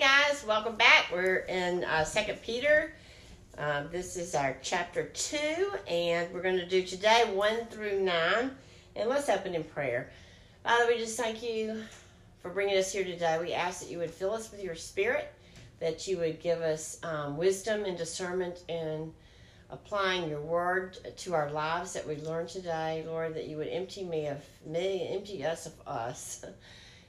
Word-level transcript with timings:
guys, 0.00 0.42
welcome 0.46 0.76
back. 0.76 1.08
We're 1.12 1.40
in 1.40 1.84
uh, 1.84 2.04
Second 2.04 2.40
Peter. 2.40 2.94
Uh, 3.58 3.82
this 3.88 4.16
is 4.16 4.34
our 4.34 4.56
chapter 4.62 5.04
two, 5.08 5.72
and 5.86 6.32
we're 6.32 6.40
going 6.40 6.56
to 6.56 6.66
do 6.66 6.82
today 6.82 7.30
one 7.34 7.66
through 7.66 8.00
nine. 8.00 8.52
And 8.96 9.10
let's 9.10 9.28
open 9.28 9.54
in 9.54 9.62
prayer. 9.62 10.10
Father, 10.64 10.86
we 10.86 10.96
just 10.96 11.18
thank 11.18 11.42
you 11.42 11.82
for 12.40 12.48
bringing 12.48 12.78
us 12.78 12.90
here 12.90 13.04
today. 13.04 13.38
We 13.42 13.52
ask 13.52 13.80
that 13.80 13.90
you 13.90 13.98
would 13.98 14.10
fill 14.10 14.32
us 14.32 14.50
with 14.50 14.64
your 14.64 14.74
Spirit, 14.74 15.34
that 15.80 16.08
you 16.08 16.16
would 16.16 16.40
give 16.40 16.62
us 16.62 16.98
um, 17.02 17.36
wisdom 17.36 17.84
and 17.84 17.98
discernment 17.98 18.64
in 18.68 19.12
applying 19.68 20.30
your 20.30 20.40
word 20.40 20.96
to 21.18 21.34
our 21.34 21.50
lives 21.50 21.92
that 21.92 22.08
we 22.08 22.16
learn 22.16 22.46
today, 22.46 23.04
Lord. 23.06 23.34
That 23.34 23.48
you 23.48 23.58
would 23.58 23.68
empty 23.68 24.04
me 24.04 24.28
of 24.28 24.42
me, 24.64 25.10
empty 25.12 25.44
us 25.44 25.66
of 25.66 25.74
us. 25.86 26.42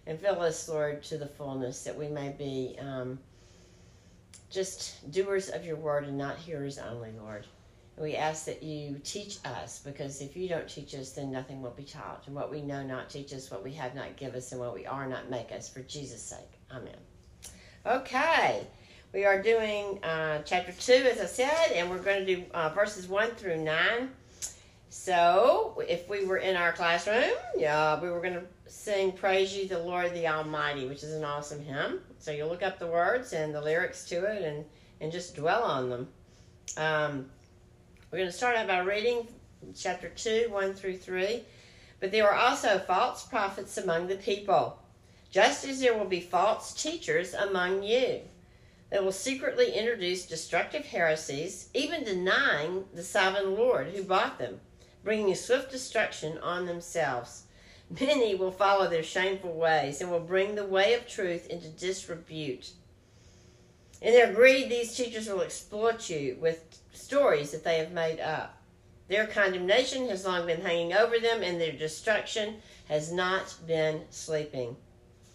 And 0.08 0.20
fill 0.20 0.41
us, 0.41 0.68
Lord, 0.68 1.04
to 1.04 1.18
the 1.18 1.28
fullness 1.28 1.84
that 1.84 1.98
we 1.98 2.08
may 2.08 2.30
be 2.30 2.76
um, 2.80 3.20
just 4.50 5.12
doers 5.12 5.50
of 5.50 5.66
your 5.66 5.76
word 5.76 6.05
and 6.05 6.18
not 6.18 6.38
hearers 6.38 6.78
only, 6.78 7.12
Lord. 7.20 7.46
And 7.96 8.06
we 8.06 8.16
ask 8.16 8.45
that 8.45 8.64
you 8.64 9.00
teach 9.04 9.38
us 9.45 9.80
because 9.80 10.22
if 10.22 10.36
you 10.36 10.50
don't 10.50 10.68
teach 10.68 10.95
us, 10.95 11.12
then 11.12 11.32
nothing 11.32 11.62
will 11.62 11.72
be 11.72 11.84
taught. 11.84 12.23
And 12.26 12.36
what 12.36 12.52
we 12.52 12.62
know 12.62 12.84
not 12.84 13.09
teach 13.09 13.34
us, 13.34 13.52
what 13.52 13.64
we 13.64 13.73
have 13.73 13.95
not 13.95 14.18
give 14.18 14.36
us, 14.36 14.52
and 14.52 14.59
what 14.59 14.73
we 14.73 14.86
are 14.86 15.08
not 15.08 15.30
make 15.30 15.52
us. 15.52 15.70
For 15.70 15.82
Jesus' 15.82 16.23
sake. 16.23 16.59
Amen. 16.72 16.98
Okay. 17.86 18.66
We 19.14 19.26
are 19.26 19.42
doing 19.42 20.02
uh, 20.04 20.42
chapter 20.45 20.72
2, 20.72 20.94
as 20.94 21.20
I 21.20 21.26
said, 21.26 21.73
and 21.73 21.90
we're 21.90 22.00
going 22.00 22.26
to 22.26 22.36
do 22.36 22.45
uh, 22.54 22.70
verses 22.70 23.08
1 23.08 23.31
through 23.31 23.58
9. 23.58 24.09
So, 24.94 25.81
if 25.88 26.09
we 26.09 26.26
were 26.26 26.40
in 26.40 26.58
our 26.58 26.73
classroom, 26.73 27.31
yeah, 27.55 27.97
we 28.02 28.09
were 28.09 28.20
going 28.20 28.34
to 28.34 28.44
sing 28.67 29.14
Praise 29.14 29.56
Ye 29.56 29.66
the 29.66 29.80
Lord 29.80 30.14
the 30.14 30.28
Almighty, 30.28 30.86
which 30.86 31.02
is 31.02 31.14
an 31.14 31.23
awesome 31.23 31.64
hymn. 31.64 32.02
So 32.20 32.31
you'll 32.31 32.50
look 32.50 32.61
up 32.61 32.78
the 32.78 32.88
words 32.88 33.31
and 33.31 33.56
the 33.56 33.62
lyrics 33.62 34.03
to 34.09 34.25
it 34.25 34.44
and, 34.44 34.66
and 35.00 35.09
just 35.09 35.34
dwell 35.34 35.64
on 35.64 35.89
them. 35.89 36.08
Um, 36.75 37.30
we're 38.12 38.17
going 38.17 38.30
to 38.30 38.36
start 38.36 38.58
out 38.58 38.67
by 38.67 38.80
reading 38.80 39.30
chapter 39.73 40.09
2, 40.09 40.47
1 40.52 40.73
through 40.73 40.97
3. 40.97 41.42
But 42.02 42.12
there 42.12 42.25
were 42.25 42.36
also 42.36 42.78
false 42.78 43.25
prophets 43.25 43.78
among 43.78 44.08
the 44.08 44.17
people, 44.17 44.78
just 45.30 45.66
as 45.66 45.80
there 45.80 45.97
will 45.97 46.03
be 46.03 46.19
false 46.19 46.73
teachers 46.73 47.34
among 47.34 47.84
you. 47.84 48.19
They 48.89 49.00
will 49.00 49.14
secretly 49.14 49.72
introduce 49.72 50.25
destructive 50.25 50.84
heresies, 50.84 51.69
even 51.73 52.03
denying 52.03 52.84
the 52.94 53.03
sovereign 53.03 53.56
Lord 53.56 53.88
who 53.88 54.03
bought 54.03 54.38
them, 54.38 54.59
bringing 55.03 55.35
swift 55.35 55.71
destruction 55.71 56.38
on 56.39 56.66
themselves. 56.66 57.44
Many 57.99 58.35
will 58.35 58.52
follow 58.52 58.88
their 58.88 59.03
shameful 59.03 59.53
ways 59.53 59.99
and 59.99 60.09
will 60.09 60.19
bring 60.19 60.55
the 60.55 60.66
way 60.66 60.94
of 60.94 61.07
truth 61.07 61.47
into 61.47 61.67
disrepute. 61.67 62.71
In 64.02 64.13
their 64.13 64.33
greed, 64.33 64.69
these 64.69 64.95
teachers 64.95 65.27
will 65.27 65.41
exploit 65.41 66.09
you 66.09 66.38
with 66.39 66.79
stories 66.94 67.52
that 67.52 67.63
they 67.63 67.77
have 67.77 67.91
made 67.91 68.19
up. 68.19 68.57
Their 69.09 69.27
condemnation 69.27 70.07
has 70.07 70.25
long 70.25 70.47
been 70.47 70.61
hanging 70.61 70.94
over 70.94 71.19
them, 71.19 71.44
and 71.44 71.59
their 71.59 71.73
destruction 71.73 72.61
has 72.88 73.11
not 73.11 73.55
been 73.67 74.03
sleeping. 74.09 74.77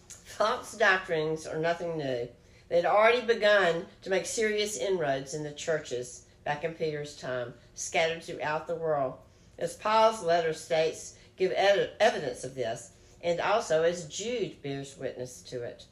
False 0.07 0.73
doctrines 0.73 1.45
are 1.45 1.59
nothing 1.59 1.97
new. 1.97 2.27
They 2.69 2.75
had 2.75 2.85
already 2.85 3.21
begun 3.21 3.85
to 4.01 4.09
make 4.09 4.25
serious 4.25 4.77
inroads 4.77 5.33
in 5.33 5.43
the 5.43 5.51
churches 5.51 6.25
back 6.43 6.63
in 6.63 6.73
Peter's 6.73 7.15
time, 7.15 7.53
scattered 7.75 8.23
throughout 8.23 8.67
the 8.67 8.75
world. 8.75 9.19
As 9.59 9.75
Paul's 9.75 10.23
letter 10.23 10.53
states, 10.53 11.15
give 11.35 11.51
evidence 11.51 12.43
of 12.43 12.55
this, 12.55 12.91
and 13.21 13.39
also 13.39 13.83
as 13.83 14.07
Jude 14.07 14.61
bears 14.61 14.97
witness 14.97 15.41
to 15.43 15.63
it. 15.63 15.85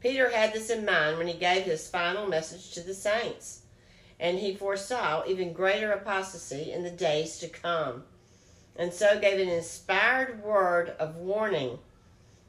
Peter 0.00 0.30
had 0.30 0.52
this 0.52 0.70
in 0.70 0.84
mind 0.84 1.18
when 1.18 1.26
he 1.26 1.34
gave 1.34 1.64
his 1.64 1.88
final 1.88 2.26
message 2.26 2.72
to 2.72 2.80
the 2.80 2.94
saints, 2.94 3.62
and 4.18 4.38
he 4.38 4.54
foresaw 4.54 5.22
even 5.26 5.52
greater 5.52 5.92
apostasy 5.92 6.72
in 6.72 6.82
the 6.82 6.90
days 6.90 7.38
to 7.38 7.48
come, 7.48 8.04
and 8.76 8.92
so 8.92 9.18
gave 9.18 9.38
an 9.38 9.48
inspired 9.48 10.42
word 10.42 10.90
of 10.98 11.16
warning 11.16 11.78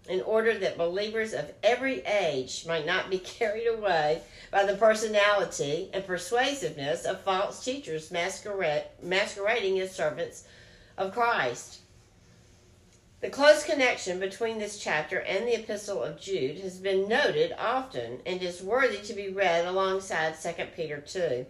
in 0.09 0.21
order 0.21 0.57
that 0.57 0.77
believers 0.77 1.33
of 1.33 1.51
every 1.63 2.01
age 2.01 2.65
might 2.67 2.85
not 2.85 3.09
be 3.09 3.17
carried 3.39 3.67
away 3.67 4.21
by 4.51 4.65
the 4.65 4.75
personality 4.75 5.89
and 5.93 6.05
persuasiveness 6.05 7.05
of 7.05 7.21
false 7.21 7.63
teachers 7.63 8.11
masquerading 8.11 9.79
as 9.79 9.95
servants 9.95 10.43
of 10.97 11.13
Christ. 11.13 11.79
The 13.21 13.29
close 13.29 13.63
connection 13.63 14.19
between 14.19 14.57
this 14.57 14.79
chapter 14.79 15.19
and 15.19 15.47
the 15.47 15.53
Epistle 15.53 16.01
of 16.01 16.19
Jude 16.19 16.57
has 16.61 16.79
been 16.79 17.07
noted 17.07 17.53
often 17.57 18.19
and 18.25 18.41
is 18.41 18.63
worthy 18.63 18.97
to 18.97 19.13
be 19.13 19.29
read 19.29 19.65
alongside 19.65 20.41
2 20.41 20.49
Peter 20.75 20.99
2. 20.99 21.45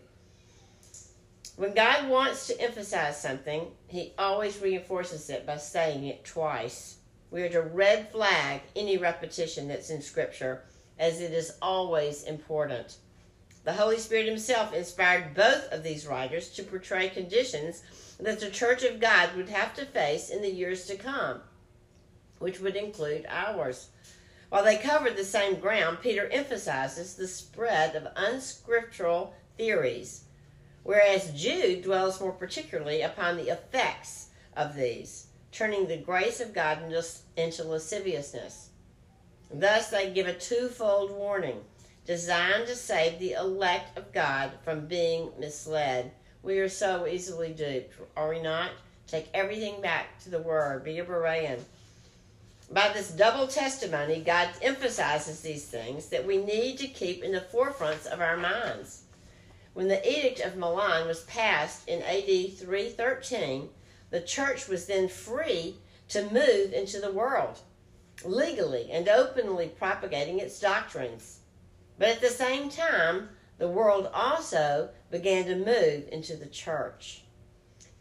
When 1.56 1.74
God 1.74 2.10
wants 2.10 2.48
to 2.48 2.60
emphasize 2.60 3.22
something, 3.22 3.68
he 3.88 4.14
always 4.18 4.62
reinforces 4.62 5.30
it 5.30 5.46
by 5.46 5.58
saying 5.58 6.06
it 6.06 6.26
twice. 6.26 6.98
We 7.32 7.42
are 7.42 7.50
to 7.50 7.62
red 7.62 8.12
flag 8.12 8.62
any 8.76 8.98
repetition 8.98 9.68
that's 9.68 9.90
in 9.90 10.02
Scripture, 10.02 10.64
as 11.00 11.20
it 11.20 11.32
is 11.32 11.58
always 11.62 12.24
important. 12.24 12.98
The 13.64 13.74
Holy 13.74 13.98
Spirit 13.98 14.28
Himself 14.28 14.74
inspired 14.74 15.34
both 15.34 15.72
of 15.72 15.82
these 15.82 16.06
writers 16.06 16.50
to 16.50 16.64
portray 16.64 17.10
conditions 17.10 17.82
that 18.20 18.40
the 18.40 18.52
Church 18.52 18.84
of 18.84 19.00
God 19.00 19.36
would 19.36 19.50
have 19.50 19.74
to 19.76 19.86
face 19.86 20.30
in 20.30 20.44
the 20.44 20.52
years 20.52 20.86
to 20.86 20.96
come 20.96 21.42
which 22.42 22.60
would 22.60 22.76
include 22.76 23.26
ours. 23.30 23.90
While 24.50 24.64
they 24.64 24.78
covered 24.78 25.16
the 25.16 25.24
same 25.24 25.60
ground, 25.60 26.00
Peter 26.02 26.28
emphasizes 26.30 27.16
the 27.16 27.28
spread 27.28 27.96
of 27.96 28.08
unscriptural 28.16 29.34
theories, 29.58 30.24
whereas 30.84 31.32
Jude 31.32 31.84
dwells 31.84 32.20
more 32.20 32.34
particularly 32.34 33.02
upon 33.02 33.38
the 33.38 33.50
effects 33.50 34.30
of 34.58 34.76
these, 34.76 35.28
turning 35.52 35.88
the 35.88 35.98
grace 35.98 36.40
of 36.40 36.54
God 36.54 36.80
into 37.38 37.64
lasciviousness. 37.64 38.70
Thus, 39.54 39.90
they 39.90 40.12
give 40.12 40.28
a 40.28 40.34
twofold 40.34 41.12
warning 41.12 41.62
designed 42.06 42.68
to 42.68 42.76
save 42.76 43.20
the 43.20 43.34
elect 43.34 43.98
of 43.98 44.12
God 44.12 44.52
from 44.64 44.88
being 44.88 45.32
misled. 45.40 46.12
We 46.42 46.60
are 46.60 46.70
so 46.70 47.06
easily 47.06 47.52
duped, 47.52 47.94
are 48.18 48.30
we 48.30 48.42
not? 48.42 48.72
Take 49.08 49.30
everything 49.34 49.82
back 49.82 50.20
to 50.24 50.30
the 50.30 50.42
Word. 50.42 50.84
Be 50.84 51.00
a 51.00 51.06
Berean. 51.06 51.60
By 52.72 52.90
this 52.94 53.12
double 53.12 53.48
testimony, 53.48 54.22
God 54.22 54.50
emphasizes 54.62 55.42
these 55.42 55.66
things 55.66 56.08
that 56.08 56.26
we 56.26 56.38
need 56.38 56.78
to 56.78 56.88
keep 56.88 57.24
in 57.24 57.34
the 57.34 57.42
forefronts 57.42 58.08
of 58.08 58.22
our 58.22 58.38
minds. 58.38 59.04
When 59.74 59.90
the 59.90 60.06
Edict 60.10 60.40
of 60.40 60.56
Milan 60.56 61.08
was 61.08 61.24
passed 61.24 61.88
in 61.88 62.02
AD 62.02 62.58
313, 62.58 63.70
the 64.12 64.22
church 64.22 64.68
was 64.68 64.86
then 64.86 65.08
free 65.08 65.78
to 66.10 66.30
move 66.32 66.74
into 66.74 67.00
the 67.00 67.12
world, 67.12 67.60
legally 68.24 68.92
and 68.92 69.10
openly 69.10 69.70
propagating 69.70 70.40
its 70.40 70.60
doctrines. 70.60 71.40
But 71.98 72.10
at 72.10 72.22
the 72.22 72.28
same 72.28 72.70
time, 72.70 73.30
the 73.58 73.68
world 73.68 74.10
also 74.14 74.90
began 75.10 75.46
to 75.46 75.56
move 75.56 76.08
into 76.12 76.36
the 76.36 76.48
church, 76.48 77.24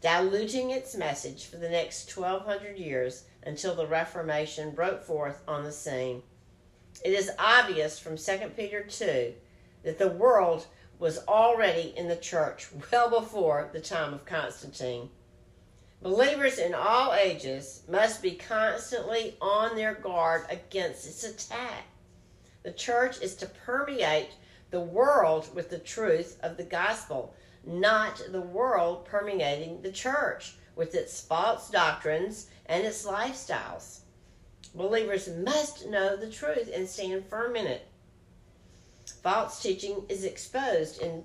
diluting 0.01 0.71
its 0.71 0.95
message 0.95 1.45
for 1.45 1.57
the 1.57 1.69
next 1.69 2.15
1200 2.15 2.77
years 2.77 3.25
until 3.43 3.75
the 3.75 3.87
Reformation 3.87 4.71
broke 4.71 5.03
forth 5.03 5.41
on 5.47 5.63
the 5.63 5.71
scene. 5.71 6.23
It 7.05 7.13
is 7.13 7.31
obvious 7.39 7.97
from 7.97 8.17
2 8.17 8.51
Peter 8.57 8.83
2 8.83 9.33
that 9.83 9.97
the 9.97 10.09
world 10.09 10.67
was 10.99 11.25
already 11.27 11.93
in 11.95 12.07
the 12.07 12.15
church 12.15 12.67
well 12.91 13.09
before 13.09 13.69
the 13.73 13.79
time 13.79 14.13
of 14.13 14.25
Constantine. 14.25 15.09
Believers 16.01 16.57
in 16.57 16.73
all 16.73 17.13
ages 17.13 17.83
must 17.87 18.23
be 18.23 18.31
constantly 18.31 19.35
on 19.39 19.75
their 19.75 19.93
guard 19.93 20.47
against 20.49 21.05
its 21.05 21.23
attack. 21.23 21.83
The 22.63 22.71
church 22.71 23.21
is 23.21 23.35
to 23.35 23.45
permeate 23.45 24.31
the 24.71 24.79
world 24.79 25.53
with 25.53 25.69
the 25.69 25.77
truth 25.77 26.39
of 26.41 26.57
the 26.57 26.63
gospel, 26.63 27.35
not 27.63 28.19
the 28.31 28.41
world 28.41 29.05
permeating 29.05 29.83
the 29.83 29.91
church 29.91 30.55
with 30.75 30.95
its 30.95 31.21
false 31.21 31.69
doctrines 31.69 32.47
and 32.65 32.83
its 32.83 33.05
lifestyles. 33.05 33.99
Believers 34.73 35.29
must 35.29 35.87
know 35.87 36.15
the 36.15 36.31
truth 36.31 36.71
and 36.73 36.87
stand 36.87 37.25
firm 37.27 37.55
in 37.55 37.67
it. 37.67 37.87
False 39.21 39.61
teaching 39.61 40.03
is 40.09 40.23
exposed 40.23 40.99
in 40.99 41.23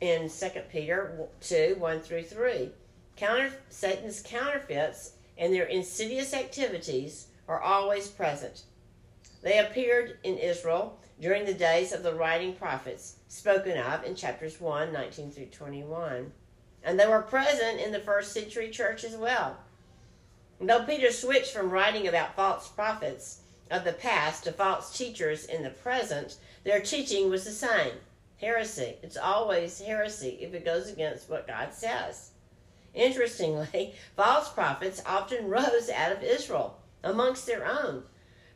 in 0.00 0.28
2 0.28 0.48
Peter 0.70 1.28
2 1.40 1.76
1 1.78 2.00
through 2.00 2.22
3. 2.22 2.70
Counter, 3.16 3.52
Satan's 3.68 4.20
counterfeits 4.20 5.12
and 5.38 5.52
their 5.52 5.64
insidious 5.64 6.34
activities 6.34 7.28
are 7.48 7.60
always 7.60 8.08
present. 8.08 8.62
They 9.42 9.58
appeared 9.58 10.18
in 10.24 10.38
Israel 10.38 10.98
during 11.20 11.44
the 11.44 11.54
days 11.54 11.92
of 11.92 12.02
the 12.02 12.14
writing 12.14 12.54
prophets, 12.54 13.16
spoken 13.28 13.78
of 13.78 14.04
in 14.04 14.14
chapters 14.14 14.60
1 14.60 14.92
19 14.92 15.30
through 15.30 15.46
21. 15.46 16.32
And 16.82 16.98
they 16.98 17.06
were 17.06 17.22
present 17.22 17.80
in 17.80 17.92
the 17.92 18.00
first 18.00 18.32
century 18.32 18.70
church 18.70 19.04
as 19.04 19.16
well. 19.16 19.58
Though 20.60 20.84
Peter 20.84 21.12
switched 21.12 21.52
from 21.52 21.70
writing 21.70 22.08
about 22.08 22.36
false 22.36 22.68
prophets 22.68 23.40
of 23.70 23.84
the 23.84 23.92
past 23.92 24.44
to 24.44 24.52
false 24.52 24.96
teachers 24.96 25.46
in 25.46 25.62
the 25.62 25.70
present, 25.70 26.36
their 26.64 26.80
teaching 26.80 27.30
was 27.30 27.44
the 27.44 27.50
same 27.50 27.92
heresy. 28.40 28.96
It's 29.02 29.16
always 29.16 29.80
heresy 29.80 30.38
if 30.40 30.54
it 30.54 30.64
goes 30.64 30.90
against 30.90 31.28
what 31.28 31.46
God 31.46 31.72
says. 31.72 32.30
Interestingly, 32.94 33.94
false 34.16 34.48
prophets 34.48 35.02
often 35.04 35.48
rose 35.48 35.90
out 35.90 36.12
of 36.12 36.22
Israel 36.22 36.78
amongst 37.02 37.46
their 37.46 37.66
own, 37.66 38.04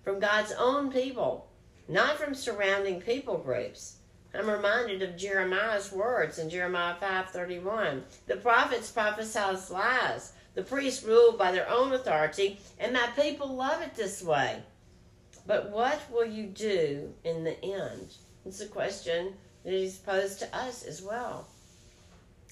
from 0.05 0.21
God's 0.21 0.53
own 0.53 0.93
people, 0.93 1.49
not 1.89 2.17
from 2.17 2.35
surrounding 2.35 3.01
people 3.01 3.39
groups. 3.39 3.97
I'm 4.33 4.49
reminded 4.49 5.03
of 5.03 5.17
Jeremiah's 5.17 5.91
words 5.91 6.39
in 6.39 6.51
Jeremiah 6.51 6.95
5:31. 7.01 8.05
The 8.27 8.37
prophets 8.37 8.91
prophesy 8.91 9.73
lies. 9.73 10.33
The 10.55 10.63
priests 10.63 11.03
rule 11.03 11.33
by 11.33 11.51
their 11.51 11.69
own 11.69 11.93
authority, 11.93 12.61
and 12.79 12.93
my 12.93 13.09
people 13.17 13.49
love 13.49 13.83
it 13.83 13.95
this 13.95 14.23
way. 14.23 14.63
But 15.47 15.71
what 15.71 16.01
will 16.11 16.27
you 16.27 16.47
do 16.47 17.15
in 17.25 17.43
the 17.43 17.59
end? 17.65 18.15
It's 18.45 18.61
a 18.61 18.67
question 18.67 19.37
that 19.65 19.73
is 19.73 19.97
posed 19.97 20.41
to 20.41 20.57
us 20.57 20.83
as 20.83 21.03
well. 21.03 21.49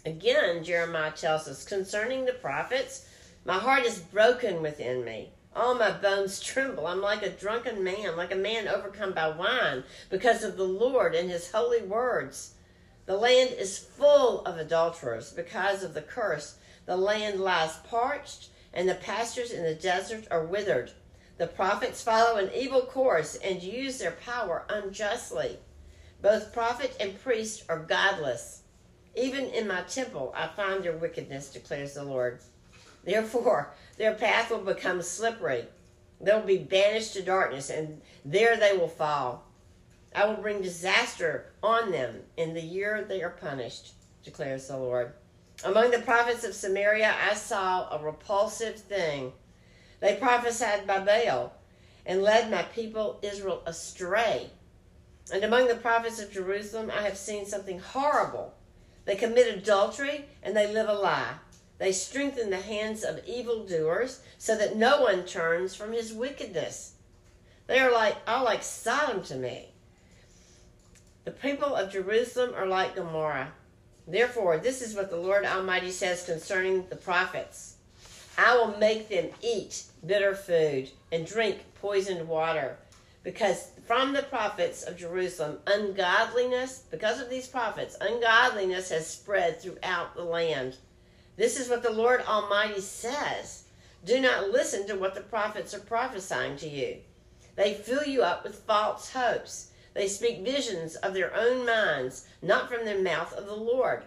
Again, 0.06 0.62
Jeremiah 0.62 1.10
tells 1.10 1.48
us 1.48 1.64
concerning 1.64 2.26
the 2.26 2.32
prophets, 2.32 3.08
my 3.44 3.58
heart 3.58 3.84
is 3.84 3.98
broken 3.98 4.62
within 4.62 5.04
me. 5.04 5.32
All 5.52 5.74
my 5.74 5.90
bones 5.90 6.38
tremble. 6.40 6.86
I'm 6.86 7.00
like 7.00 7.24
a 7.24 7.30
drunken 7.30 7.82
man, 7.82 8.16
like 8.16 8.30
a 8.30 8.36
man 8.36 8.68
overcome 8.68 9.14
by 9.14 9.30
wine, 9.30 9.82
because 10.08 10.44
of 10.44 10.56
the 10.56 10.62
Lord 10.62 11.16
and 11.16 11.28
his 11.28 11.50
holy 11.50 11.82
words. 11.82 12.54
The 13.06 13.16
land 13.16 13.50
is 13.58 13.80
full 13.80 14.42
of 14.42 14.58
adulterers 14.58 15.32
because 15.32 15.82
of 15.82 15.92
the 15.92 16.02
curse. 16.02 16.56
The 16.84 16.96
land 16.96 17.40
lies 17.40 17.74
parched, 17.90 18.50
and 18.72 18.88
the 18.88 18.94
pastures 18.94 19.50
in 19.50 19.64
the 19.64 19.74
desert 19.74 20.28
are 20.30 20.46
withered. 20.46 20.92
The 21.36 21.48
prophets 21.48 22.00
follow 22.00 22.36
an 22.36 22.52
evil 22.54 22.82
course 22.82 23.34
and 23.42 23.60
use 23.60 23.98
their 23.98 24.12
power 24.12 24.66
unjustly. 24.68 25.58
Both 26.22 26.52
prophet 26.52 26.96
and 27.00 27.20
priest 27.20 27.64
are 27.68 27.80
godless. 27.80 28.62
Even 29.16 29.46
in 29.46 29.66
my 29.66 29.80
temple 29.82 30.32
I 30.36 30.46
find 30.46 30.84
their 30.84 30.96
wickedness, 30.96 31.48
declares 31.48 31.94
the 31.94 32.04
Lord. 32.04 32.40
Therefore, 33.02 33.72
their 33.96 34.14
path 34.14 34.50
will 34.50 34.58
become 34.58 35.00
slippery. 35.00 35.64
They'll 36.20 36.42
be 36.42 36.58
banished 36.58 37.14
to 37.14 37.22
darkness, 37.22 37.70
and 37.70 38.00
there 38.24 38.56
they 38.56 38.76
will 38.76 38.88
fall. 38.88 39.44
I 40.14 40.26
will 40.26 40.36
bring 40.36 40.62
disaster 40.62 41.52
on 41.62 41.90
them 41.90 42.22
in 42.36 42.54
the 42.54 42.62
year 42.62 43.04
they 43.04 43.22
are 43.22 43.30
punished, 43.30 43.92
declares 44.22 44.68
the 44.68 44.76
Lord. 44.76 45.12
Among 45.64 45.90
the 45.90 46.00
prophets 46.00 46.44
of 46.44 46.54
Samaria, 46.54 47.14
I 47.22 47.34
saw 47.34 47.88
a 47.90 48.02
repulsive 48.02 48.76
thing. 48.76 49.32
They 50.00 50.16
prophesied 50.16 50.86
by 50.86 51.00
Baal 51.00 51.54
and 52.04 52.22
led 52.22 52.50
my 52.50 52.62
people 52.62 53.18
Israel 53.22 53.62
astray. 53.66 54.50
And 55.32 55.42
among 55.42 55.68
the 55.68 55.74
prophets 55.74 56.20
of 56.20 56.32
Jerusalem, 56.32 56.90
I 56.94 57.02
have 57.02 57.16
seen 57.16 57.46
something 57.46 57.78
horrible. 57.78 58.54
They 59.06 59.16
commit 59.16 59.56
adultery 59.56 60.26
and 60.42 60.54
they 60.54 60.70
live 60.70 60.88
a 60.88 60.92
lie. 60.92 61.34
They 61.78 61.92
strengthen 61.92 62.50
the 62.50 62.60
hands 62.60 63.04
of 63.04 63.26
evildoers 63.26 64.20
so 64.36 64.56
that 64.56 64.76
no 64.76 65.00
one 65.00 65.24
turns 65.24 65.74
from 65.74 65.92
his 65.92 66.12
wickedness. 66.12 66.92
They 67.66 67.78
are 67.80 67.92
like 67.92 68.16
are 68.26 68.44
like 68.44 68.62
Sodom 68.62 69.22
to 69.24 69.36
me. 69.36 69.70
The 71.24 71.30
people 71.30 71.74
of 71.74 71.90
Jerusalem 71.90 72.52
are 72.54 72.66
like 72.66 72.94
Gomorrah. 72.94 73.52
Therefore, 74.06 74.58
this 74.58 74.82
is 74.82 74.94
what 74.94 75.10
the 75.10 75.16
Lord 75.16 75.44
Almighty 75.44 75.90
says 75.90 76.24
concerning 76.24 76.86
the 76.88 76.96
prophets 76.96 77.76
I 78.38 78.56
will 78.56 78.76
make 78.78 79.08
them 79.08 79.30
eat 79.42 79.84
bitter 80.04 80.34
food 80.34 80.90
and 81.10 81.26
drink 81.26 81.64
poisoned 81.80 82.28
water 82.28 82.76
because 83.26 83.70
from 83.84 84.12
the 84.12 84.22
prophets 84.22 84.84
of 84.84 84.96
Jerusalem, 84.96 85.58
ungodliness, 85.66 86.84
because 86.92 87.20
of 87.20 87.28
these 87.28 87.48
prophets, 87.48 87.96
ungodliness 88.00 88.90
has 88.90 89.04
spread 89.04 89.60
throughout 89.60 90.14
the 90.14 90.22
land. 90.22 90.76
This 91.36 91.58
is 91.58 91.68
what 91.68 91.82
the 91.82 91.90
Lord 91.90 92.20
Almighty 92.20 92.80
says. 92.80 93.64
Do 94.04 94.20
not 94.20 94.50
listen 94.50 94.86
to 94.86 94.94
what 94.94 95.16
the 95.16 95.22
prophets 95.22 95.74
are 95.74 95.80
prophesying 95.80 96.56
to 96.58 96.68
you. 96.68 96.98
They 97.56 97.74
fill 97.74 98.04
you 98.04 98.22
up 98.22 98.44
with 98.44 98.60
false 98.60 99.10
hopes. 99.10 99.72
They 99.92 100.06
speak 100.06 100.44
visions 100.44 100.94
of 100.94 101.12
their 101.12 101.34
own 101.34 101.66
minds, 101.66 102.28
not 102.42 102.70
from 102.70 102.86
the 102.86 103.02
mouth 103.02 103.32
of 103.32 103.46
the 103.46 103.56
Lord. 103.56 104.04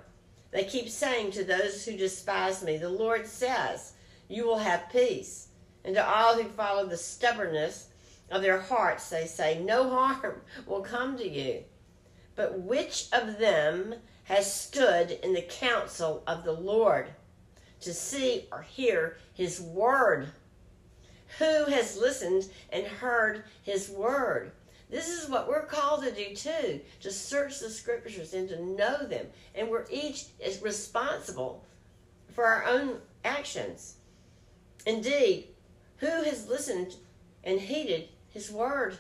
They 0.52 0.64
keep 0.64 0.88
saying 0.88 1.32
to 1.32 1.44
those 1.44 1.84
who 1.84 1.98
despise 1.98 2.64
me, 2.64 2.78
The 2.78 2.88
Lord 2.88 3.28
says, 3.28 3.92
You 4.30 4.46
will 4.46 4.60
have 4.60 4.90
peace. 4.90 5.50
And 5.84 5.96
to 5.96 6.10
all 6.10 6.42
who 6.42 6.48
follow 6.48 6.86
the 6.86 6.96
stubbornness 6.96 7.89
of 8.32 8.42
their 8.42 8.60
hearts, 8.60 9.10
they 9.10 9.26
say, 9.26 9.60
No 9.60 9.90
harm 9.90 10.42
will 10.66 10.82
come 10.82 11.18
to 11.18 11.28
you. 11.28 11.64
But 12.36 12.60
which 12.60 13.08
of 13.12 13.38
them 13.40 13.96
has 14.26 14.54
stood 14.54 15.12
in 15.12 15.34
the 15.34 15.42
counsel 15.42 16.24
of 16.28 16.44
the 16.44 16.54
Lord 16.54 17.10
to 17.82 17.94
see 17.94 18.48
or 18.52 18.62
hear 18.62 19.18
his 19.34 19.60
word? 19.60 20.30
Who 21.38 21.66
has 21.66 21.98
listened 21.98 22.50
and 22.72 22.86
heard 22.86 23.44
his 23.64 23.90
word? 23.90 24.52
This 24.90 25.08
is 25.08 25.30
what 25.30 25.48
we're 25.48 25.66
called 25.66 26.04
to 26.04 26.12
do 26.12 26.34
too, 26.36 26.82
to 27.02 27.12
search 27.12 27.60
the 27.60 27.70
scriptures 27.70 28.34
and 28.34 28.50
to 28.50 28.64
know 28.64 29.06
them. 29.06 29.28
And 29.54 29.70
we're 29.70 29.86
each 29.92 30.26
is 30.40 30.62
responsible 30.62 31.66
for 32.34 32.46
our 32.46 32.66
own 32.66 32.98
actions. 33.24 33.96
Indeed, 34.86 35.50
who 35.98 36.08
has 36.08 36.48
listened 36.48 36.96
and 37.44 37.60
heeded 37.60 38.10
his 38.30 38.52
Word. 38.52 38.98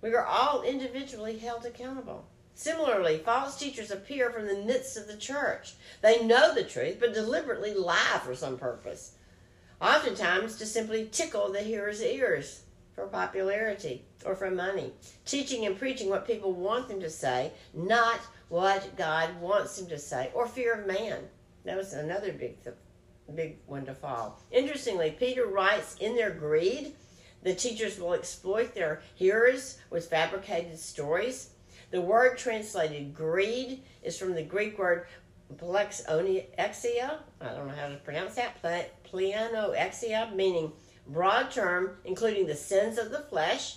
We 0.00 0.14
are 0.14 0.24
all 0.24 0.62
individually 0.62 1.38
held 1.38 1.64
accountable. 1.64 2.26
Similarly, 2.54 3.18
false 3.18 3.58
teachers 3.58 3.90
appear 3.90 4.30
from 4.30 4.46
the 4.46 4.62
midst 4.62 4.96
of 4.96 5.06
the 5.08 5.16
church. 5.16 5.74
They 6.02 6.24
know 6.24 6.54
the 6.54 6.62
truth, 6.62 6.98
but 7.00 7.14
deliberately 7.14 7.74
lie 7.74 8.20
for 8.24 8.34
some 8.34 8.58
purpose, 8.58 9.12
oftentimes 9.80 10.56
to 10.58 10.66
simply 10.66 11.08
tickle 11.10 11.50
the 11.50 11.62
hearer's 11.62 12.00
ears 12.00 12.62
for 12.94 13.08
popularity 13.08 14.04
or 14.24 14.36
for 14.36 14.50
money, 14.50 14.92
teaching 15.24 15.66
and 15.66 15.76
preaching 15.76 16.08
what 16.08 16.26
people 16.26 16.52
want 16.52 16.88
them 16.88 17.00
to 17.00 17.10
say, 17.10 17.50
not 17.72 18.20
what 18.48 18.96
God 18.96 19.40
wants 19.40 19.76
them 19.76 19.88
to 19.88 19.98
say, 19.98 20.30
or 20.32 20.46
fear 20.46 20.74
of 20.74 20.86
man. 20.86 21.24
That 21.64 21.76
was 21.76 21.92
another 21.92 22.32
big, 22.32 22.58
big 23.34 23.56
one 23.66 23.84
to 23.86 23.94
fall. 23.94 24.38
Interestingly, 24.52 25.10
Peter 25.18 25.46
writes 25.46 25.96
in 25.98 26.14
their 26.14 26.30
greed 26.30 26.94
the 27.44 27.54
teachers 27.54 28.00
will 28.00 28.14
exploit 28.14 28.74
their 28.74 29.02
hearers 29.14 29.78
with 29.90 30.08
fabricated 30.08 30.78
stories. 30.78 31.50
The 31.90 32.00
word 32.00 32.38
translated 32.38 33.14
greed 33.14 33.82
is 34.02 34.18
from 34.18 34.34
the 34.34 34.42
Greek 34.42 34.78
word 34.78 35.06
plexonexia. 35.56 37.18
I 37.40 37.48
don't 37.48 37.68
know 37.68 37.74
how 37.74 37.88
to 37.88 37.96
pronounce 37.96 38.34
that. 38.34 39.04
Pleanoexia, 39.04 40.34
meaning 40.34 40.72
broad 41.06 41.50
term, 41.50 41.98
including 42.04 42.46
the 42.46 42.56
sins 42.56 42.98
of 42.98 43.10
the 43.10 43.20
flesh. 43.20 43.76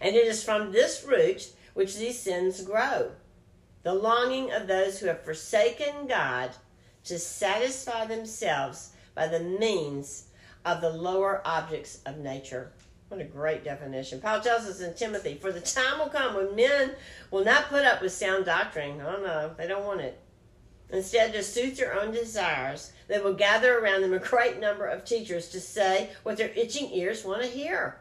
And 0.00 0.14
it 0.14 0.26
is 0.26 0.42
from 0.42 0.72
this 0.72 1.04
root 1.08 1.52
which 1.74 1.96
these 1.96 2.18
sins 2.18 2.62
grow. 2.62 3.12
The 3.84 3.94
longing 3.94 4.52
of 4.52 4.66
those 4.66 4.98
who 4.98 5.06
have 5.06 5.22
forsaken 5.22 6.08
God 6.08 6.50
to 7.04 7.18
satisfy 7.18 8.06
themselves 8.06 8.90
by 9.14 9.28
the 9.28 9.40
means 9.40 10.26
of 10.64 10.80
the 10.80 10.90
lower 10.90 11.42
objects 11.44 12.00
of 12.06 12.18
nature. 12.18 12.72
What 13.08 13.20
a 13.20 13.24
great 13.24 13.64
definition. 13.64 14.20
Paul 14.20 14.40
tells 14.40 14.64
us 14.64 14.80
in 14.80 14.94
Timothy, 14.94 15.34
for 15.34 15.52
the 15.52 15.60
time 15.60 15.98
will 15.98 16.08
come 16.08 16.34
when 16.34 16.56
men 16.56 16.92
will 17.30 17.44
not 17.44 17.68
put 17.68 17.84
up 17.84 18.00
with 18.02 18.12
sound 18.12 18.46
doctrine. 18.46 19.00
Oh 19.00 19.20
no, 19.22 19.54
they 19.56 19.66
don't 19.66 19.84
want 19.84 20.00
it. 20.00 20.18
Instead, 20.90 21.32
to 21.32 21.42
suit 21.42 21.76
their 21.76 21.98
own 21.98 22.12
desires, 22.12 22.92
they 23.08 23.18
will 23.18 23.34
gather 23.34 23.78
around 23.78 24.02
them 24.02 24.12
a 24.12 24.18
great 24.18 24.60
number 24.60 24.86
of 24.86 25.04
teachers 25.04 25.48
to 25.48 25.60
say 25.60 26.10
what 26.22 26.36
their 26.36 26.50
itching 26.50 26.90
ears 26.92 27.24
want 27.24 27.42
to 27.42 27.48
hear. 27.48 27.98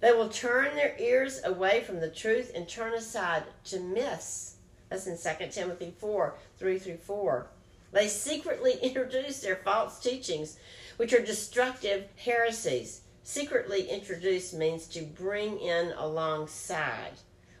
They 0.00 0.12
will 0.12 0.28
turn 0.28 0.74
their 0.76 0.94
ears 0.98 1.40
away 1.44 1.82
from 1.82 2.00
the 2.00 2.10
truth 2.10 2.52
and 2.54 2.68
turn 2.68 2.94
aside 2.94 3.44
to 3.64 3.80
myths. 3.80 4.56
That's 4.88 5.06
in 5.06 5.18
2 5.18 5.46
Timothy 5.50 5.92
4 5.98 6.34
3 6.56 6.78
through 6.78 6.98
4. 6.98 7.46
They 7.92 8.08
secretly 8.08 8.74
introduce 8.82 9.40
their 9.40 9.56
false 9.56 10.00
teachings 10.00 10.56
which 10.98 11.12
are 11.12 11.24
destructive 11.24 12.08
heresies. 12.16 13.02
Secretly 13.22 13.88
introduced 13.88 14.52
means 14.52 14.86
to 14.88 15.02
bring 15.02 15.58
in 15.60 15.92
alongside 15.96 17.12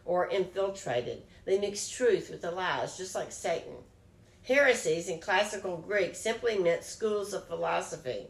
or 0.04 0.28
infiltrated. 0.28 1.22
They 1.44 1.58
mix 1.58 1.88
truth 1.88 2.30
with 2.30 2.42
the 2.42 2.50
lies, 2.50 2.96
just 2.96 3.14
like 3.14 3.30
Satan. 3.30 3.76
Heresies 4.42 5.08
in 5.08 5.20
classical 5.20 5.76
Greek 5.76 6.16
simply 6.16 6.58
meant 6.58 6.82
schools 6.82 7.32
of 7.32 7.46
philosophy, 7.46 8.26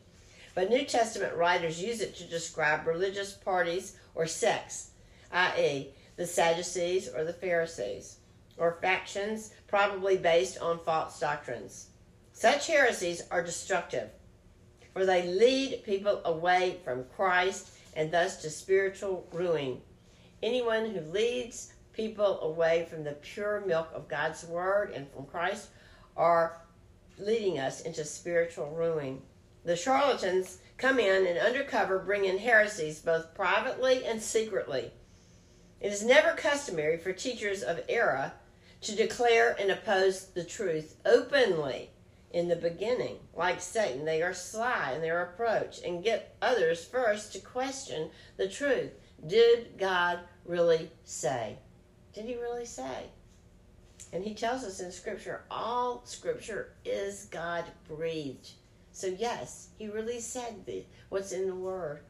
but 0.55 0.69
New 0.69 0.85
Testament 0.85 1.35
writers 1.37 1.83
use 1.83 2.01
it 2.01 2.15
to 2.17 2.25
describe 2.25 2.87
religious 2.87 3.33
parties 3.33 3.97
or 4.15 4.27
sects, 4.27 4.91
i.e., 5.33 5.95
the 6.17 6.27
Sadducees 6.27 7.09
or 7.09 7.25
the 7.25 7.33
Pharisees, 7.33 8.19
or 8.59 8.79
factions 8.83 9.55
probably 9.69 10.19
based 10.19 10.59
on 10.59 10.81
false 10.81 11.19
doctrines. 11.19 11.87
Such 12.33 12.67
heresies 12.67 13.23
are 13.31 13.43
destructive 13.43 14.11
for 14.99 15.07
they 15.07 15.29
lead 15.29 15.85
people 15.85 16.21
away 16.25 16.77
from 16.83 17.05
Christ 17.15 17.69
and 17.95 18.11
thus 18.11 18.43
to 18.43 18.51
spiritual 18.51 19.29
ruin. 19.33 19.81
Anyone 20.43 20.91
who 20.91 21.01
leads 21.13 21.73
people 21.93 22.41
away 22.41 22.85
from 22.91 23.05
the 23.05 23.13
pure 23.13 23.63
milk 23.65 23.91
of 23.95 24.09
God's 24.09 24.45
word 24.45 24.91
and 24.91 25.09
from 25.13 25.27
Christ 25.27 25.69
are 26.17 26.63
leading 27.17 27.61
us 27.61 27.83
into 27.83 28.05
spiritual 28.05 28.71
ruin. 28.71 29.23
The 29.65 29.77
charlatans 29.77 30.59
come 30.79 30.99
in 30.99 31.29
and 31.29 31.39
undercover 31.39 32.01
bring 32.01 32.25
in 32.25 32.39
heresies 32.39 32.99
both 32.99 33.37
privately 33.37 34.05
and 34.05 34.21
secretly. 34.21 34.91
It 35.81 35.93
is 35.93 36.05
never 36.05 36.33
customary 36.33 36.99
for 36.99 37.13
teachers 37.13 37.63
of 37.63 37.85
error 37.89 38.33
to 38.81 38.97
declare 38.97 39.55
and 39.61 39.71
oppose 39.71 40.25
the 40.25 40.43
truth 40.43 40.97
openly 41.07 41.91
in 42.33 42.49
the 42.49 42.57
beginning. 42.57 43.17
Like 43.35 43.61
Satan, 43.61 44.05
they 44.05 44.23
are 44.23 44.35
sly 44.35 44.93
in 44.95 45.03
their 45.03 45.23
approach 45.23 45.81
and 45.85 46.05
get 46.05 46.37
others 46.43 46.85
first 46.85 47.33
to 47.33 47.41
question 47.41 48.11
the 48.37 48.49
truth. 48.49 48.93
Did 49.27 49.79
God 49.79 50.21
really 50.45 50.91
say? 51.05 51.59
Did 52.13 52.27
he 52.27 52.37
really 52.37 52.67
say? 52.67 53.05
And 54.13 54.25
he 54.25 54.35
tells 54.35 54.65
us 54.65 54.81
in 54.81 54.91
Scripture, 54.91 55.45
all 55.51 56.03
Scripture 56.05 56.73
is 56.85 57.27
God 57.31 57.65
breathed. 57.87 58.51
So, 58.93 59.07
yes, 59.07 59.69
he 59.79 59.89
really 59.89 60.21
said 60.21 60.65
the, 60.67 60.85
what's 61.09 61.33
in 61.33 61.47
the 61.47 61.55
Word. 61.55 62.01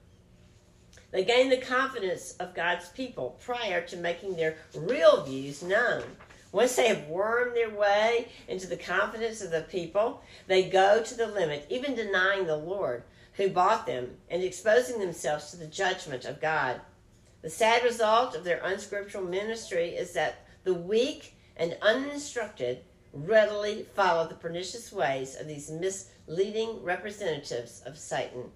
They 1.10 1.24
gain 1.24 1.48
the 1.48 1.56
confidence 1.56 2.34
of 2.38 2.54
God's 2.54 2.88
people 2.90 3.38
prior 3.40 3.80
to 3.86 3.96
making 3.96 4.36
their 4.36 4.56
real 4.74 5.24
views 5.24 5.62
known. 5.62 6.04
Once 6.50 6.76
they 6.76 6.88
have 6.88 7.08
wormed 7.08 7.54
their 7.54 7.70
way 7.70 8.28
into 8.46 8.66
the 8.66 8.76
confidence 8.76 9.42
of 9.42 9.50
the 9.50 9.62
people, 9.62 10.22
they 10.46 10.68
go 10.68 11.02
to 11.02 11.14
the 11.14 11.26
limit, 11.26 11.66
even 11.68 11.94
denying 11.94 12.46
the 12.46 12.56
Lord 12.56 13.02
who 13.34 13.48
bought 13.48 13.86
them 13.86 14.16
and 14.30 14.42
exposing 14.42 14.98
themselves 14.98 15.50
to 15.50 15.56
the 15.56 15.66
judgment 15.66 16.24
of 16.24 16.40
God. 16.40 16.80
The 17.42 17.50
sad 17.50 17.84
result 17.84 18.34
of 18.34 18.44
their 18.44 18.60
unscriptural 18.64 19.24
ministry 19.24 19.90
is 19.90 20.12
that 20.14 20.46
the 20.64 20.74
weak 20.74 21.36
and 21.56 21.76
uninstructed 21.80 22.80
readily 23.12 23.86
follow 23.94 24.26
the 24.26 24.34
pernicious 24.34 24.92
ways 24.92 25.36
of 25.38 25.46
these 25.46 25.70
misleading 25.70 26.82
representatives 26.82 27.82
of 27.86 27.96
Satan. 27.96 28.50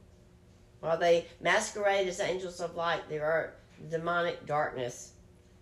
While 0.81 0.99
they 0.99 1.27
masquerade 1.41 2.09
as 2.09 2.21
angels 2.21 2.61
of 2.61 2.75
light, 2.75 3.09
they 3.09 3.19
are 3.19 3.55
demonic 3.89 4.47
darkness. 4.47 5.13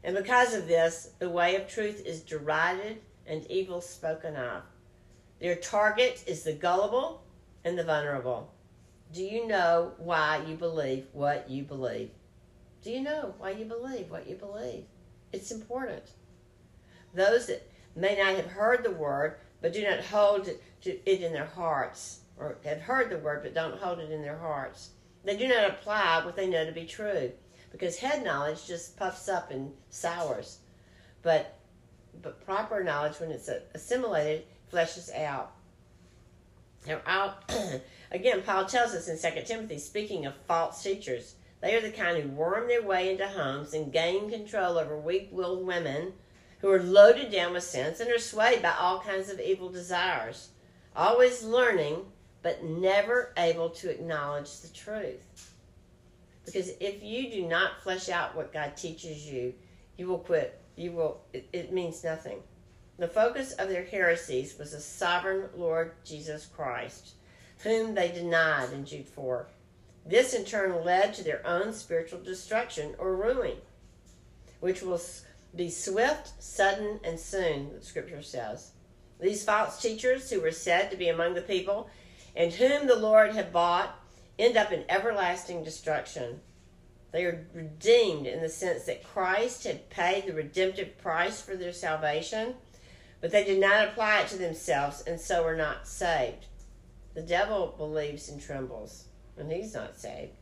And 0.03 0.17
because 0.17 0.55
of 0.55 0.67
this, 0.67 1.11
the 1.19 1.29
way 1.29 1.57
of 1.57 1.69
truth 1.69 2.05
is 2.07 2.23
derided 2.23 3.01
and 3.27 3.47
evil 3.51 3.81
spoken 3.81 4.37
of. 4.37 4.63
Their 5.41 5.57
target 5.57 6.25
is 6.27 6.43
the 6.43 6.53
gullible 6.53 7.23
and 7.65 7.79
the 7.79 7.85
vulnerable. 7.85 8.53
Do 9.13 9.23
you 9.23 9.47
know 9.47 9.93
why 9.99 10.43
you 10.47 10.57
believe 10.57 11.07
what 11.13 11.51
you 11.51 11.63
believe? 11.65 12.11
Do 12.83 12.91
you 12.91 13.03
know 13.03 13.35
why 13.39 13.51
you 13.51 13.65
believe 13.65 14.11
what 14.11 14.29
you 14.29 14.37
believe? 14.37 14.85
It's 15.33 15.51
important. 15.51 16.05
Those 17.15 17.47
that 17.47 17.71
may 17.95 18.17
not 18.17 18.37
have 18.37 18.47
heard 18.47 18.83
the 18.83 18.91
word 18.91 19.37
but 19.61 19.73
do 19.73 19.83
not 19.83 20.01
hold 20.01 20.49
it 20.49 21.03
in 21.05 21.33
their 21.33 21.45
hearts, 21.45 22.21
or 22.39 22.57
have 22.65 22.81
heard 22.81 23.11
the 23.11 23.19
word 23.19 23.43
but 23.43 23.55
don't 23.55 23.79
hold 23.79 23.99
it 23.99 24.11
in 24.11 24.23
their 24.23 24.39
hearts, 24.39 24.91
they 25.25 25.37
do 25.37 25.47
not 25.47 25.69
apply 25.69 26.25
what 26.25 26.37
they 26.37 26.47
know 26.47 26.65
to 26.65 26.73
be 26.73 26.87
true 26.87 27.31
because 27.71 27.99
head 27.99 28.25
knowledge 28.25 28.67
just 28.67 28.97
puffs 28.97 29.29
up 29.29 29.51
and 29.51 29.73
sours. 29.91 30.59
But 31.23 31.57
but 32.23 32.45
proper 32.45 32.83
knowledge, 32.83 33.21
when 33.21 33.31
it's 33.31 33.49
assimilated, 33.75 34.45
fleshes 34.73 35.15
out. 35.15 35.53
Now, 36.87 37.35
again, 38.11 38.43
Paul 38.43 38.67
tells 38.67 38.95
us 38.95 39.09
in 39.09 39.19
2 39.19 39.43
Timothy, 39.43 39.79
speaking 39.79 40.27
of 40.27 40.35
false 40.47 40.83
teachers, 40.83 41.35
they 41.61 41.77
are 41.77 41.81
the 41.81 41.91
kind 41.91 42.23
who 42.23 42.29
worm 42.31 42.69
their 42.69 42.83
way 42.83 43.11
into 43.11 43.29
homes 43.29 43.75
and 43.75 43.93
gain 43.93 44.31
control 44.31 44.79
over 44.79 44.97
weak 44.99 45.29
willed 45.31 45.67
women 45.67 46.15
who 46.61 46.71
are 46.71 46.83
loaded 46.83 47.31
down 47.31 47.53
with 47.53 47.65
sins 47.65 48.01
and 48.01 48.11
are 48.11 48.19
swayed 48.19 48.63
by 48.63 48.75
all 48.79 49.01
kinds 49.01 49.31
of 49.31 49.41
evil 49.41 49.71
desires, 49.71 50.51
always 50.97 51.43
learning 51.43 52.07
but 52.43 52.65
never 52.65 53.33
able 53.37 53.69
to 53.69 53.91
acknowledge 53.91 54.61
the 54.61 54.69
truth. 54.69 55.50
Because 56.51 56.71
if 56.81 57.03
you 57.03 57.31
do 57.31 57.47
not 57.47 57.83
flesh 57.83 58.09
out 58.09 58.37
what 58.37 58.53
God 58.53 58.77
teaches 58.77 59.27
you, 59.27 59.55
you 59.97 60.09
will 60.09 60.19
quit. 60.19 60.61
You 60.77 60.93
will 60.93 61.21
it, 61.33 61.49
it 61.53 61.73
means 61.73 62.03
nothing. 62.03 62.39
The 62.99 63.09
focus 63.09 63.53
of 63.53 63.69
their 63.69 63.85
heresies 63.85 64.59
was 64.59 64.73
the 64.73 64.81
sovereign 64.81 65.49
Lord 65.55 65.93
Jesus 66.05 66.47
Christ, 66.47 67.13
whom 67.63 67.95
they 67.95 68.11
denied 68.11 68.73
in 68.73 68.85
Jude 68.85 69.09
4. 69.09 69.47
This 70.05 70.35
in 70.35 70.45
turn 70.45 70.85
led 70.85 71.15
to 71.15 71.25
their 71.25 71.47
own 71.47 71.73
spiritual 71.73 72.21
destruction 72.21 72.95
or 72.99 73.17
ruin, 73.17 73.57
which 74.61 74.83
will 74.83 75.01
be 75.55 75.71
swift, 75.71 76.43
sudden, 76.43 77.01
and 77.05 77.19
soon, 77.19 77.71
the 77.75 77.85
scripture 77.85 78.23
says. 78.23 78.73
These 79.21 79.45
false 79.45 79.81
teachers 79.81 80.31
who 80.31 80.41
were 80.41 80.51
said 80.51 80.91
to 80.91 80.97
be 80.97 81.09
among 81.09 81.35
the 81.35 81.43
people 81.43 81.89
and 82.35 82.53
whom 82.53 82.87
the 82.87 82.97
Lord 82.97 83.35
had 83.35 83.53
bought 83.53 84.00
end 84.41 84.57
up 84.57 84.73
in 84.73 84.85
everlasting 84.89 85.63
destruction. 85.63 86.41
They 87.13 87.25
are 87.25 87.47
redeemed 87.53 88.27
in 88.27 88.41
the 88.41 88.49
sense 88.49 88.85
that 88.85 89.05
Christ 89.05 89.65
had 89.65 89.91
paid 89.91 90.27
the 90.27 90.33
redemptive 90.33 90.99
price 90.99 91.41
for 91.41 91.57
their 91.57 91.73
salvation, 91.73 92.55
but 93.21 93.33
they 93.33 93.45
did 93.45 93.61
not 93.61 93.89
apply 93.89 94.21
it 94.21 94.29
to 94.29 94.39
themselves 94.39 95.03
and 95.07 95.21
so 95.21 95.45
are 95.45 95.57
not 95.57 95.87
saved. 95.87 96.47
The 97.15 97.23
devil 97.23 97.75
believes 97.77 98.29
and 98.29 98.41
trembles, 98.41 99.05
and 99.37 99.51
he's 99.51 99.75
not 99.75 99.99
saved. 99.99 100.33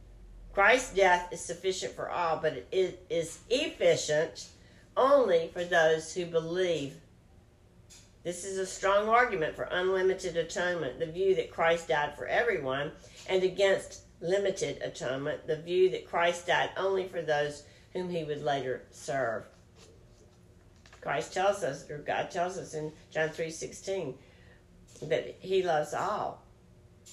Christ's 0.53 0.95
death 0.95 1.33
is 1.33 1.41
sufficient 1.41 1.95
for 1.95 2.11
all, 2.11 2.39
but 2.43 2.67
it 2.71 3.07
is 3.09 3.39
efficient 3.49 4.49
only 4.97 5.51
for 5.53 5.65
those 5.65 6.13
who 6.13 6.27
believe 6.27 6.95
this 8.29 8.45
is 8.45 8.59
a 8.59 8.67
strong 8.67 9.09
argument 9.09 9.57
for 9.57 9.63
unlimited 9.71 10.37
atonement, 10.37 10.99
the 10.99 11.07
view 11.07 11.35
that 11.35 11.51
Christ 11.51 11.89
died 11.89 12.15
for 12.15 12.27
everyone, 12.27 12.93
and 13.27 13.43
against 13.43 14.03
limited 14.21 14.83
atonement, 14.83 15.47
the 15.47 15.57
view 15.57 15.89
that 15.89 16.07
Christ 16.07 16.47
died 16.47 16.69
only 16.77 17.09
for 17.09 17.23
those 17.23 17.63
whom 17.95 18.11
he 18.11 18.25
would 18.25 18.45
later 18.45 18.83
serve. 18.91 19.45
Christ 21.01 21.33
tells 21.33 21.63
us, 21.63 21.89
or 21.89 21.97
God 22.01 22.31
tells 22.31 22.59
us 22.59 22.75
in 22.75 22.93
John 23.11 23.31
3.16, 23.31 24.13
that 25.05 25.37
he 25.41 25.63
loves 25.63 25.95
all, 25.95 26.45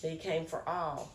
that 0.01 0.12
he 0.12 0.17
came 0.17 0.45
for 0.45 0.67
all. 0.67 1.13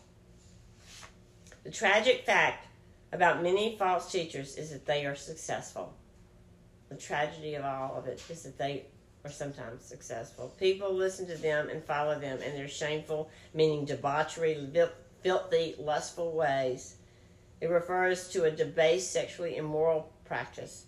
The 1.63 1.69
tragic 1.69 2.25
fact 2.25 2.65
about 3.11 3.43
many 3.43 3.77
false 3.77 4.11
teachers 4.11 4.57
is 4.57 4.71
that 4.71 4.87
they 4.87 5.05
are 5.05 5.13
successful. 5.13 5.93
The 6.89 6.95
tragedy 6.95 7.53
of 7.53 7.63
all 7.63 7.99
of 7.99 8.07
it 8.07 8.23
is 8.27 8.41
that 8.41 8.57
they 8.57 8.87
are 9.23 9.31
sometimes 9.31 9.83
successful. 9.83 10.53
People 10.59 10.93
listen 10.93 11.27
to 11.27 11.37
them 11.37 11.69
and 11.69 11.83
follow 11.83 12.19
them 12.19 12.41
in 12.41 12.55
their 12.55 12.67
shameful, 12.67 13.29
meaning 13.53 13.85
debauchery, 13.85 14.67
filthy, 15.21 15.75
lustful 15.77 16.31
ways. 16.31 16.95
It 17.59 17.69
refers 17.69 18.29
to 18.29 18.45
a 18.45 18.51
debased, 18.51 19.11
sexually 19.11 19.57
immoral 19.57 20.11
practice. 20.25 20.85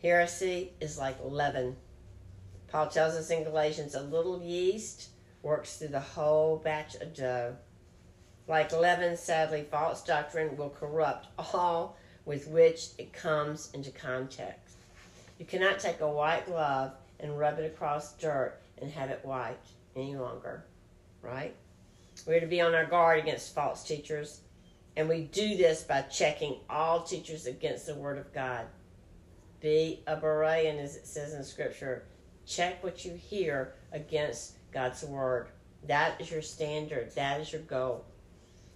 Heresy 0.00 0.72
is 0.80 0.98
like 0.98 1.16
leaven. 1.22 1.76
Paul 2.68 2.88
tells 2.88 3.14
us 3.14 3.30
in 3.30 3.44
Galatians 3.44 3.94
a 3.94 4.02
little 4.02 4.42
yeast 4.42 5.10
works 5.42 5.76
through 5.76 5.88
the 5.88 6.00
whole 6.00 6.56
batch 6.56 6.94
of 6.96 7.14
dough. 7.14 7.56
Like 8.48 8.72
leaven, 8.72 9.16
sadly, 9.16 9.66
false 9.70 10.02
doctrine 10.02 10.56
will 10.56 10.70
corrupt 10.70 11.28
all 11.38 11.96
with 12.24 12.48
which 12.48 12.88
it 12.98 13.12
comes 13.12 13.70
into 13.74 13.90
contact. 13.90 14.70
You 15.38 15.44
cannot 15.44 15.78
take 15.78 16.00
a 16.00 16.08
white 16.08 16.46
glove 16.46 16.92
and 17.20 17.38
rub 17.38 17.58
it 17.58 17.64
across 17.64 18.14
dirt 18.14 18.60
and 18.78 18.90
have 18.90 19.10
it 19.10 19.24
white 19.24 19.58
any 19.96 20.16
longer, 20.16 20.64
right? 21.22 21.54
We're 22.26 22.40
to 22.40 22.46
be 22.46 22.60
on 22.60 22.74
our 22.74 22.86
guard 22.86 23.18
against 23.18 23.54
false 23.54 23.84
teachers, 23.84 24.40
and 24.96 25.08
we 25.08 25.22
do 25.22 25.56
this 25.56 25.82
by 25.82 26.02
checking 26.02 26.56
all 26.70 27.02
teachers 27.02 27.46
against 27.46 27.86
the 27.86 27.94
Word 27.94 28.18
of 28.18 28.32
God. 28.32 28.66
Be 29.60 30.02
a 30.06 30.16
Berean, 30.16 30.78
as 30.78 30.96
it 30.96 31.06
says 31.06 31.34
in 31.34 31.42
Scripture. 31.42 32.04
Check 32.46 32.84
what 32.84 33.04
you 33.04 33.14
hear 33.14 33.74
against 33.92 34.54
God's 34.72 35.02
Word. 35.04 35.48
That 35.86 36.20
is 36.20 36.30
your 36.30 36.42
standard, 36.42 37.14
that 37.14 37.40
is 37.40 37.52
your 37.52 37.62
goal. 37.62 38.04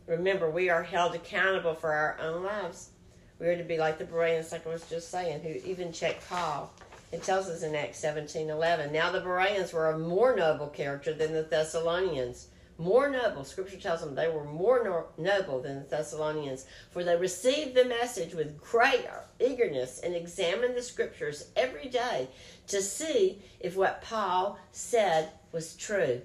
Remember, 0.06 0.50
we 0.50 0.70
are 0.70 0.82
held 0.82 1.14
accountable 1.14 1.74
for 1.74 1.92
our 1.92 2.18
own 2.20 2.42
lives. 2.42 2.90
We 3.38 3.46
are 3.46 3.56
to 3.56 3.64
be 3.64 3.78
like 3.78 3.98
the 3.98 4.04
Bereans, 4.04 4.50
like 4.50 4.66
I 4.66 4.70
was 4.70 4.88
just 4.88 5.10
saying, 5.10 5.42
who 5.42 5.70
even 5.70 5.92
checked 5.92 6.28
Paul 6.28 6.72
it 7.10 7.22
tells 7.22 7.48
us 7.48 7.62
in 7.62 7.74
Acts 7.74 7.98
17 7.98 8.50
11. 8.50 8.92
Now 8.92 9.10
the 9.10 9.20
Bereans 9.20 9.72
were 9.72 9.90
a 9.90 9.98
more 9.98 10.36
noble 10.36 10.68
character 10.68 11.14
than 11.14 11.32
the 11.32 11.42
Thessalonians. 11.42 12.48
More 12.80 13.10
noble. 13.10 13.42
Scripture 13.42 13.78
tells 13.78 14.00
them 14.00 14.14
they 14.14 14.28
were 14.28 14.44
more 14.44 14.84
no- 14.84 15.06
noble 15.16 15.60
than 15.60 15.80
the 15.80 15.88
Thessalonians, 15.88 16.64
for 16.92 17.02
they 17.02 17.16
received 17.16 17.74
the 17.74 17.84
message 17.84 18.34
with 18.34 18.60
great 18.60 19.04
eagerness 19.40 19.98
and 19.98 20.14
examined 20.14 20.76
the 20.76 20.82
Scriptures 20.82 21.48
every 21.56 21.88
day 21.88 22.28
to 22.68 22.80
see 22.80 23.42
if 23.58 23.74
what 23.74 24.02
Paul 24.02 24.58
said 24.70 25.30
was 25.50 25.74
true. 25.74 26.22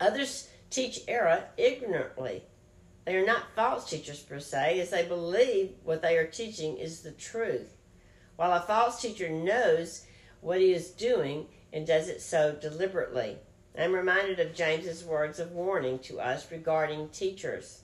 Others 0.00 0.48
teach 0.70 1.02
error 1.06 1.44
ignorantly, 1.56 2.42
They 3.04 3.16
are 3.16 3.24
not 3.24 3.54
false 3.54 3.88
teachers 3.88 4.18
per 4.18 4.40
se, 4.40 4.80
as 4.80 4.90
they 4.90 5.04
believe 5.04 5.74
what 5.84 6.02
they 6.02 6.18
are 6.18 6.26
teaching 6.26 6.76
is 6.76 7.02
the 7.02 7.12
truth. 7.12 7.75
While 8.36 8.52
a 8.52 8.60
false 8.60 9.00
teacher 9.00 9.28
knows 9.28 10.06
what 10.40 10.60
he 10.60 10.72
is 10.72 10.90
doing 10.90 11.46
and 11.72 11.86
does 11.86 12.08
it 12.08 12.20
so 12.20 12.54
deliberately. 12.54 13.38
I'm 13.78 13.92
reminded 13.92 14.40
of 14.40 14.54
James's 14.54 15.04
words 15.04 15.38
of 15.38 15.52
warning 15.52 15.98
to 16.00 16.20
us 16.20 16.50
regarding 16.50 17.10
teachers. 17.10 17.82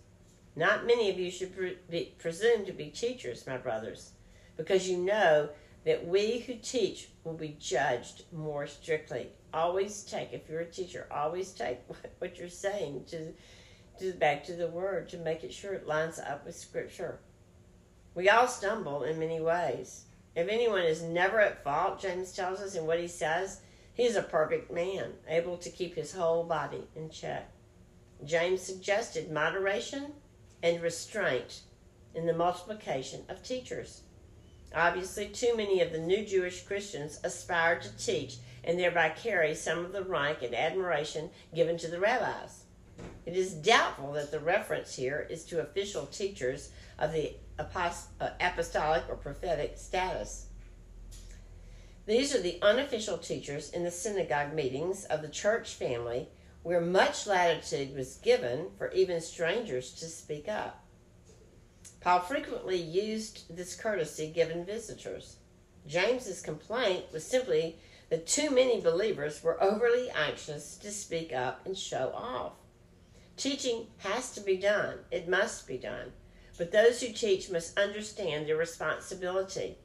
Not 0.56 0.86
many 0.86 1.10
of 1.10 1.18
you 1.18 1.30
should 1.30 1.54
pre- 1.56 1.78
be, 1.90 2.14
presume 2.18 2.64
to 2.66 2.72
be 2.72 2.86
teachers, 2.86 3.46
my 3.46 3.56
brothers, 3.56 4.12
because 4.56 4.88
you 4.88 4.98
know 4.98 5.50
that 5.84 6.06
we 6.06 6.38
who 6.40 6.54
teach 6.54 7.08
will 7.24 7.34
be 7.34 7.56
judged 7.58 8.24
more 8.32 8.66
strictly. 8.66 9.28
Always 9.52 10.02
take, 10.02 10.32
if 10.32 10.48
you're 10.48 10.60
a 10.60 10.66
teacher, 10.66 11.06
always 11.10 11.52
take 11.52 11.80
what 12.18 12.38
you're 12.38 12.48
saying 12.48 13.04
to, 13.08 13.32
to 13.98 14.12
back 14.18 14.44
to 14.44 14.54
the 14.54 14.68
word 14.68 15.08
to 15.10 15.18
make 15.18 15.44
it 15.44 15.52
sure 15.52 15.74
it 15.74 15.86
lines 15.86 16.18
up 16.18 16.46
with 16.46 16.56
Scripture. 16.56 17.18
We 18.14 18.28
all 18.28 18.46
stumble 18.46 19.02
in 19.04 19.18
many 19.18 19.40
ways. 19.40 20.04
If 20.34 20.48
anyone 20.48 20.82
is 20.82 21.02
never 21.02 21.40
at 21.40 21.62
fault, 21.62 22.00
James 22.00 22.32
tells 22.32 22.60
us 22.60 22.74
in 22.74 22.86
what 22.86 23.00
he 23.00 23.08
says, 23.08 23.60
he 23.94 24.04
is 24.04 24.16
a 24.16 24.22
perfect 24.22 24.72
man, 24.72 25.12
able 25.28 25.58
to 25.58 25.70
keep 25.70 25.94
his 25.94 26.12
whole 26.12 26.44
body 26.44 26.88
in 26.96 27.10
check. 27.10 27.50
James 28.24 28.62
suggested 28.62 29.30
moderation 29.30 30.12
and 30.62 30.80
restraint 30.80 31.60
in 32.14 32.26
the 32.26 32.32
multiplication 32.32 33.24
of 33.28 33.42
teachers. 33.42 34.02
Obviously, 34.74 35.28
too 35.28 35.54
many 35.56 35.82
of 35.82 35.92
the 35.92 35.98
new 35.98 36.24
Jewish 36.24 36.62
Christians 36.62 37.20
aspire 37.24 37.78
to 37.80 37.96
teach 37.98 38.36
and 38.64 38.78
thereby 38.78 39.10
carry 39.10 39.54
some 39.54 39.84
of 39.84 39.92
the 39.92 40.04
rank 40.04 40.42
and 40.42 40.54
admiration 40.54 41.28
given 41.54 41.76
to 41.78 41.88
the 41.88 42.00
rabbis. 42.00 42.64
It 43.26 43.36
is 43.36 43.52
doubtful 43.52 44.12
that 44.12 44.30
the 44.30 44.40
reference 44.40 44.94
here 44.94 45.26
is 45.28 45.44
to 45.46 45.60
official 45.60 46.06
teachers 46.06 46.70
of 46.98 47.12
the 47.12 47.34
Uh, 47.74 48.30
apostolic 48.40 49.04
or 49.08 49.16
prophetic 49.16 49.76
status. 49.76 50.46
These 52.06 52.34
are 52.34 52.40
the 52.40 52.58
unofficial 52.62 53.18
teachers 53.18 53.70
in 53.70 53.84
the 53.84 53.90
synagogue 53.90 54.52
meetings 54.52 55.04
of 55.04 55.22
the 55.22 55.28
church 55.28 55.74
family 55.74 56.28
where 56.62 56.80
much 56.80 57.26
latitude 57.26 57.94
was 57.94 58.16
given 58.16 58.70
for 58.76 58.90
even 58.92 59.20
strangers 59.20 59.92
to 59.92 60.06
speak 60.06 60.48
up. 60.48 60.84
Paul 62.00 62.20
frequently 62.20 62.76
used 62.76 63.54
this 63.54 63.76
courtesy 63.76 64.28
given 64.28 64.64
visitors. 64.64 65.36
James's 65.86 66.42
complaint 66.42 67.04
was 67.12 67.24
simply 67.24 67.76
that 68.10 68.26
too 68.26 68.50
many 68.50 68.80
believers 68.80 69.42
were 69.42 69.62
overly 69.62 70.10
anxious 70.10 70.76
to 70.78 70.90
speak 70.90 71.32
up 71.32 71.64
and 71.64 71.76
show 71.76 72.12
off. 72.14 72.52
Teaching 73.36 73.86
has 73.98 74.32
to 74.32 74.40
be 74.40 74.56
done, 74.56 74.98
it 75.10 75.28
must 75.28 75.66
be 75.66 75.78
done, 75.78 76.12
but 76.58 76.72
those 76.72 77.00
who 77.00 77.12
teach 77.12 77.50
must 77.50 77.78
understand 77.78 78.46
their 78.46 78.56
responsibility, 78.56 79.78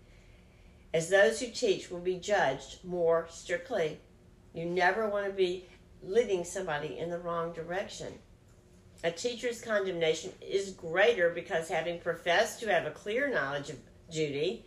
as 0.93 1.09
those 1.09 1.39
who 1.39 1.47
teach 1.47 1.89
will 1.89 1.99
be 1.99 2.15
judged 2.15 2.83
more 2.83 3.27
strictly. 3.29 3.99
You 4.53 4.65
never 4.65 5.07
want 5.07 5.25
to 5.27 5.31
be 5.31 5.67
leading 6.01 6.43
somebody 6.43 6.97
in 6.97 7.09
the 7.09 7.19
wrong 7.19 7.53
direction. 7.53 8.19
A 9.03 9.11
teacher's 9.11 9.61
condemnation 9.61 10.31
is 10.41 10.71
greater 10.71 11.29
because, 11.29 11.69
having 11.69 11.99
professed 11.99 12.59
to 12.61 12.71
have 12.71 12.85
a 12.85 12.91
clear 12.91 13.29
knowledge 13.29 13.69
of 13.69 13.77
duty, 14.09 14.65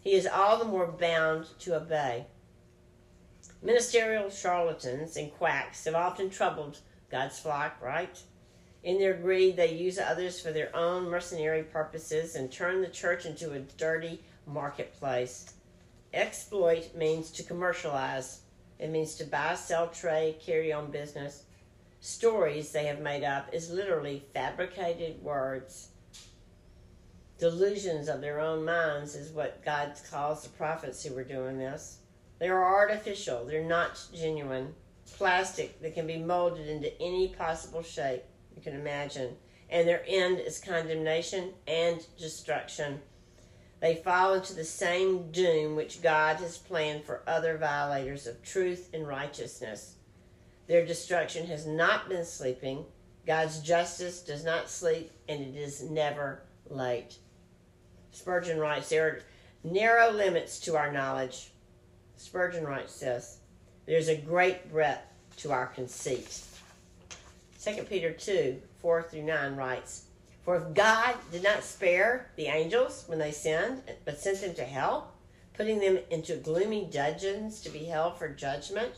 he 0.00 0.12
is 0.12 0.26
all 0.26 0.58
the 0.58 0.64
more 0.64 0.86
bound 0.86 1.46
to 1.60 1.76
obey. 1.76 2.26
Ministerial 3.60 4.30
charlatans 4.30 5.16
and 5.16 5.32
quacks 5.32 5.84
have 5.84 5.94
often 5.94 6.30
troubled 6.30 6.78
God's 7.10 7.38
flock, 7.38 7.80
right? 7.82 8.20
In 8.82 8.98
their 8.98 9.14
greed, 9.14 9.56
they 9.56 9.74
use 9.74 9.98
others 9.98 10.40
for 10.40 10.50
their 10.50 10.74
own 10.74 11.08
mercenary 11.08 11.62
purposes 11.62 12.34
and 12.34 12.50
turn 12.50 12.80
the 12.82 12.88
church 12.88 13.26
into 13.26 13.52
a 13.52 13.60
dirty 13.60 14.20
marketplace. 14.46 15.54
Exploit 16.12 16.94
means 16.94 17.30
to 17.30 17.44
commercialize, 17.44 18.40
it 18.80 18.90
means 18.90 19.14
to 19.14 19.24
buy, 19.24 19.54
sell, 19.54 19.86
trade, 19.88 20.40
carry 20.44 20.72
on 20.72 20.90
business. 20.90 21.44
Stories 22.00 22.72
they 22.72 22.86
have 22.86 23.00
made 23.00 23.22
up 23.22 23.48
is 23.52 23.70
literally 23.70 24.24
fabricated 24.34 25.22
words. 25.22 25.90
Delusions 27.38 28.08
of 28.08 28.20
their 28.20 28.40
own 28.40 28.64
minds 28.64 29.14
is 29.14 29.30
what 29.30 29.64
God 29.64 29.92
calls 30.10 30.42
the 30.42 30.48
prophets 30.50 31.04
who 31.04 31.14
were 31.14 31.22
doing 31.22 31.58
this. 31.58 31.98
They 32.40 32.48
are 32.48 32.74
artificial, 32.74 33.44
they're 33.44 33.62
not 33.62 34.04
genuine. 34.12 34.74
Plastic 35.16 35.80
that 35.80 35.94
can 35.94 36.08
be 36.08 36.16
molded 36.16 36.68
into 36.68 37.00
any 37.00 37.28
possible 37.28 37.82
shape 37.82 38.24
you 38.54 38.62
can 38.62 38.74
imagine. 38.74 39.36
And 39.70 39.88
their 39.88 40.04
end 40.06 40.38
is 40.38 40.58
condemnation 40.58 41.52
and 41.66 42.04
destruction. 42.18 43.00
They 43.80 43.96
fall 43.96 44.34
into 44.34 44.54
the 44.54 44.64
same 44.64 45.32
doom 45.32 45.74
which 45.74 46.02
God 46.02 46.36
has 46.36 46.56
planned 46.56 47.04
for 47.04 47.22
other 47.26 47.56
violators 47.58 48.26
of 48.26 48.42
truth 48.42 48.90
and 48.94 49.08
righteousness. 49.08 49.96
Their 50.68 50.86
destruction 50.86 51.46
has 51.48 51.66
not 51.66 52.08
been 52.08 52.24
sleeping. 52.24 52.84
God's 53.26 53.60
justice 53.60 54.20
does 54.22 54.44
not 54.44 54.70
sleep, 54.70 55.10
and 55.28 55.42
it 55.42 55.56
is 55.56 55.82
never 55.82 56.42
late. 56.68 57.16
Spurgeon 58.12 58.58
writes, 58.58 58.88
There 58.88 59.06
are 59.06 59.20
narrow 59.64 60.12
limits 60.12 60.60
to 60.60 60.76
our 60.76 60.92
knowledge. 60.92 61.50
Spurgeon 62.16 62.64
writes 62.64 63.00
this 63.00 63.38
There's 63.86 64.08
a 64.08 64.16
great 64.16 64.70
breadth 64.70 65.06
to 65.38 65.50
our 65.50 65.66
conceit. 65.66 66.40
2 67.62 67.84
Peter 67.84 68.10
2 68.12 68.60
4 68.80 69.02
through 69.04 69.22
9 69.22 69.54
writes, 69.54 70.06
For 70.44 70.56
if 70.56 70.74
God 70.74 71.14
did 71.30 71.44
not 71.44 71.62
spare 71.62 72.30
the 72.34 72.46
angels 72.46 73.04
when 73.06 73.20
they 73.20 73.30
sinned, 73.30 73.82
but 74.04 74.18
sent 74.18 74.40
them 74.40 74.54
to 74.54 74.64
hell, 74.64 75.12
putting 75.54 75.78
them 75.78 75.98
into 76.10 76.34
gloomy 76.34 76.88
dungeons 76.90 77.60
to 77.60 77.70
be 77.70 77.84
held 77.84 78.18
for 78.18 78.28
judgment, 78.28 78.94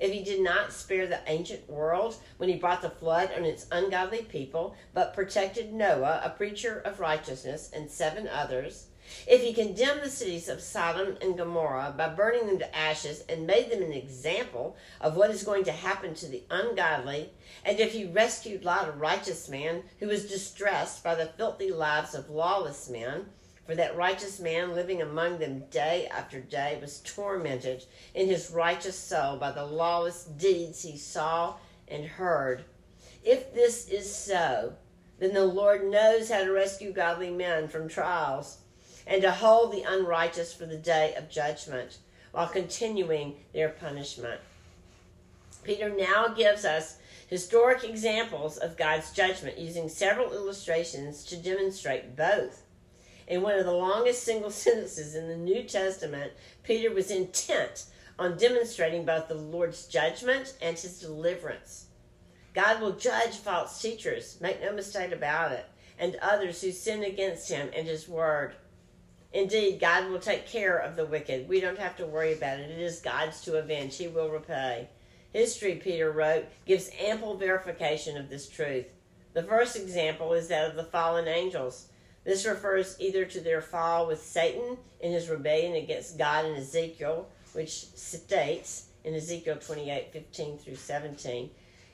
if 0.00 0.10
he 0.10 0.24
did 0.24 0.40
not 0.40 0.72
spare 0.72 1.06
the 1.06 1.20
ancient 1.26 1.68
world 1.68 2.16
when 2.38 2.48
he 2.48 2.56
brought 2.56 2.80
the 2.80 2.88
flood 2.88 3.30
on 3.36 3.44
its 3.44 3.66
ungodly 3.70 4.22
people, 4.22 4.74
but 4.94 5.12
protected 5.12 5.74
Noah, 5.74 6.22
a 6.24 6.30
preacher 6.30 6.80
of 6.80 7.00
righteousness, 7.00 7.70
and 7.74 7.90
seven 7.90 8.26
others, 8.26 8.86
if 9.26 9.42
he 9.42 9.52
condemned 9.52 10.02
the 10.02 10.10
cities 10.10 10.48
of 10.48 10.60
Sodom 10.60 11.16
and 11.20 11.36
Gomorrah 11.36 11.94
by 11.96 12.08
burning 12.08 12.46
them 12.46 12.58
to 12.58 12.76
ashes 12.76 13.24
and 13.28 13.46
made 13.46 13.70
them 13.70 13.82
an 13.82 13.92
example 13.92 14.76
of 15.00 15.16
what 15.16 15.30
is 15.30 15.42
going 15.42 15.64
to 15.64 15.72
happen 15.72 16.14
to 16.14 16.26
the 16.26 16.42
ungodly, 16.50 17.30
and 17.64 17.78
if 17.80 17.92
he 17.92 18.04
rescued 18.04 18.64
Lot, 18.64 18.88
a 18.88 18.92
righteous 18.92 19.48
man 19.48 19.82
who 20.00 20.08
was 20.08 20.28
distressed 20.28 21.02
by 21.02 21.14
the 21.14 21.26
filthy 21.26 21.70
lives 21.70 22.14
of 22.14 22.30
lawless 22.30 22.88
men, 22.88 23.26
for 23.66 23.74
that 23.74 23.96
righteous 23.96 24.40
man 24.40 24.74
living 24.74 25.02
among 25.02 25.38
them 25.38 25.64
day 25.70 26.08
after 26.10 26.40
day 26.40 26.78
was 26.80 27.00
tormented 27.00 27.84
in 28.14 28.26
his 28.26 28.50
righteous 28.50 28.98
soul 28.98 29.36
by 29.36 29.52
the 29.52 29.66
lawless 29.66 30.24
deeds 30.24 30.82
he 30.82 30.96
saw 30.96 31.54
and 31.86 32.04
heard. 32.04 32.64
If 33.24 33.52
this 33.52 33.88
is 33.88 34.14
so, 34.14 34.74
then 35.18 35.34
the 35.34 35.44
Lord 35.44 35.84
knows 35.84 36.30
how 36.30 36.44
to 36.44 36.50
rescue 36.50 36.92
godly 36.92 37.30
men 37.30 37.68
from 37.68 37.88
trials 37.88 38.58
and 39.08 39.22
to 39.22 39.30
hold 39.32 39.72
the 39.72 39.82
unrighteous 39.82 40.52
for 40.52 40.66
the 40.66 40.76
day 40.76 41.14
of 41.16 41.30
judgment 41.30 41.98
while 42.30 42.46
continuing 42.46 43.34
their 43.54 43.70
punishment. 43.70 44.40
Peter 45.64 45.88
now 45.88 46.28
gives 46.28 46.64
us 46.64 46.98
historic 47.26 47.82
examples 47.82 48.58
of 48.58 48.76
God's 48.76 49.10
judgment 49.12 49.58
using 49.58 49.88
several 49.88 50.32
illustrations 50.32 51.24
to 51.24 51.36
demonstrate 51.36 52.16
both. 52.16 52.62
In 53.26 53.42
one 53.42 53.58
of 53.58 53.64
the 53.64 53.72
longest 53.72 54.22
single 54.22 54.50
sentences 54.52 55.14
in 55.14 55.28
the 55.28 55.36
New 55.36 55.62
Testament, 55.64 56.32
Peter 56.62 56.92
was 56.92 57.10
intent 57.10 57.86
on 58.18 58.36
demonstrating 58.36 59.04
both 59.04 59.28
the 59.28 59.34
Lord's 59.34 59.86
judgment 59.86 60.54
and 60.60 60.78
his 60.78 61.00
deliverance. 61.00 61.86
God 62.54 62.80
will 62.80 62.92
judge 62.92 63.36
false 63.36 63.80
teachers, 63.80 64.38
make 64.40 64.60
no 64.60 64.72
mistake 64.72 65.12
about 65.12 65.52
it, 65.52 65.66
and 65.98 66.16
others 66.16 66.60
who 66.60 66.72
sin 66.72 67.04
against 67.04 67.48
him 67.48 67.70
and 67.74 67.86
his 67.86 68.08
word. 68.08 68.54
Indeed, 69.32 69.80
God 69.80 70.08
will 70.08 70.18
take 70.18 70.46
care 70.46 70.78
of 70.78 70.96
the 70.96 71.04
wicked. 71.04 71.48
We 71.48 71.60
don't 71.60 71.78
have 71.78 71.96
to 71.96 72.06
worry 72.06 72.32
about 72.32 72.60
it. 72.60 72.70
It 72.70 72.80
is 72.80 73.00
God's 73.00 73.42
to 73.42 73.58
avenge. 73.58 73.96
He 73.96 74.08
will 74.08 74.30
repay. 74.30 74.88
History, 75.32 75.74
Peter 75.74 76.10
wrote, 76.10 76.46
gives 76.64 76.90
ample 76.98 77.36
verification 77.36 78.16
of 78.16 78.30
this 78.30 78.48
truth. 78.48 78.86
The 79.34 79.42
first 79.42 79.76
example 79.76 80.32
is 80.32 80.48
that 80.48 80.70
of 80.70 80.76
the 80.76 80.84
fallen 80.84 81.28
angels. 81.28 81.88
This 82.24 82.46
refers 82.46 82.96
either 82.98 83.24
to 83.26 83.40
their 83.40 83.60
fall 83.60 84.06
with 84.06 84.22
Satan 84.22 84.78
in 85.00 85.12
his 85.12 85.28
rebellion 85.28 85.74
against 85.74 86.18
God 86.18 86.46
in 86.46 86.56
Ezekiel, 86.56 87.28
which 87.52 87.70
states 87.70 88.86
in 89.04 89.14
Ezekiel 89.14 89.56
28 89.56 90.12
15 90.12 90.58
through 90.58 90.76
17, 90.76 91.50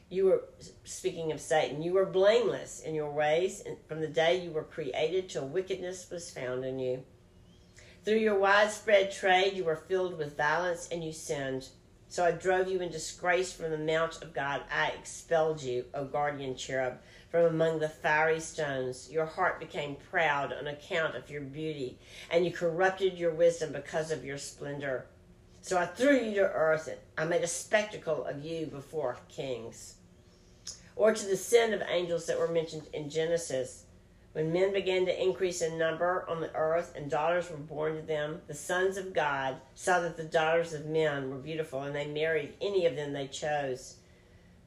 you 0.08 0.26
were 0.26 0.44
speaking 0.84 1.32
of 1.32 1.40
Satan, 1.40 1.82
you 1.82 1.92
were 1.92 2.06
blameless 2.06 2.80
in 2.80 2.94
your 2.94 3.10
ways, 3.10 3.62
from 3.88 4.00
the 4.00 4.08
day 4.08 4.44
you 4.44 4.50
were 4.50 4.64
created 4.64 5.28
till 5.28 5.46
wickedness 5.46 6.08
was 6.10 6.30
found 6.30 6.64
in 6.64 6.78
you. 6.78 7.02
Through 8.04 8.18
your 8.18 8.38
widespread 8.38 9.10
trade, 9.10 9.54
you 9.54 9.64
were 9.64 9.76
filled 9.76 10.18
with 10.18 10.36
violence 10.36 10.88
and 10.92 11.02
you 11.02 11.10
sinned. 11.10 11.68
So 12.08 12.22
I 12.22 12.32
drove 12.32 12.68
you 12.68 12.80
in 12.80 12.90
disgrace 12.90 13.52
from 13.52 13.70
the 13.70 13.78
mount 13.78 14.22
of 14.22 14.34
God. 14.34 14.60
I 14.70 14.88
expelled 14.88 15.62
you, 15.62 15.86
O 15.94 16.04
guardian 16.04 16.54
cherub, 16.54 16.98
from 17.30 17.46
among 17.46 17.78
the 17.78 17.88
fiery 17.88 18.40
stones. 18.40 19.10
Your 19.10 19.24
heart 19.24 19.58
became 19.58 19.96
proud 20.10 20.52
on 20.52 20.66
account 20.66 21.16
of 21.16 21.30
your 21.30 21.40
beauty, 21.40 21.98
and 22.30 22.44
you 22.44 22.52
corrupted 22.52 23.18
your 23.18 23.32
wisdom 23.32 23.72
because 23.72 24.10
of 24.10 24.24
your 24.24 24.38
splendor. 24.38 25.06
So 25.62 25.78
I 25.78 25.86
threw 25.86 26.14
you 26.14 26.34
to 26.34 26.52
earth, 26.52 26.88
and 26.88 26.98
I 27.16 27.24
made 27.24 27.42
a 27.42 27.48
spectacle 27.48 28.26
of 28.26 28.44
you 28.44 28.66
before 28.66 29.16
kings. 29.30 29.94
Or 30.94 31.14
to 31.14 31.26
the 31.26 31.38
sin 31.38 31.72
of 31.72 31.82
angels 31.88 32.26
that 32.26 32.38
were 32.38 32.48
mentioned 32.48 32.86
in 32.92 33.08
Genesis. 33.08 33.83
When 34.34 34.52
men 34.52 34.72
began 34.72 35.06
to 35.06 35.22
increase 35.22 35.62
in 35.62 35.78
number 35.78 36.28
on 36.28 36.40
the 36.40 36.52
earth 36.56 36.94
and 36.96 37.08
daughters 37.08 37.48
were 37.48 37.56
born 37.56 37.94
to 37.94 38.02
them, 38.02 38.42
the 38.48 38.54
sons 38.54 38.96
of 38.96 39.12
God 39.12 39.58
saw 39.76 40.00
that 40.00 40.16
the 40.16 40.24
daughters 40.24 40.72
of 40.72 40.86
men 40.86 41.30
were 41.30 41.38
beautiful, 41.38 41.82
and 41.82 41.94
they 41.94 42.08
married 42.08 42.54
any 42.60 42.84
of 42.84 42.96
them 42.96 43.12
they 43.12 43.28
chose. 43.28 43.98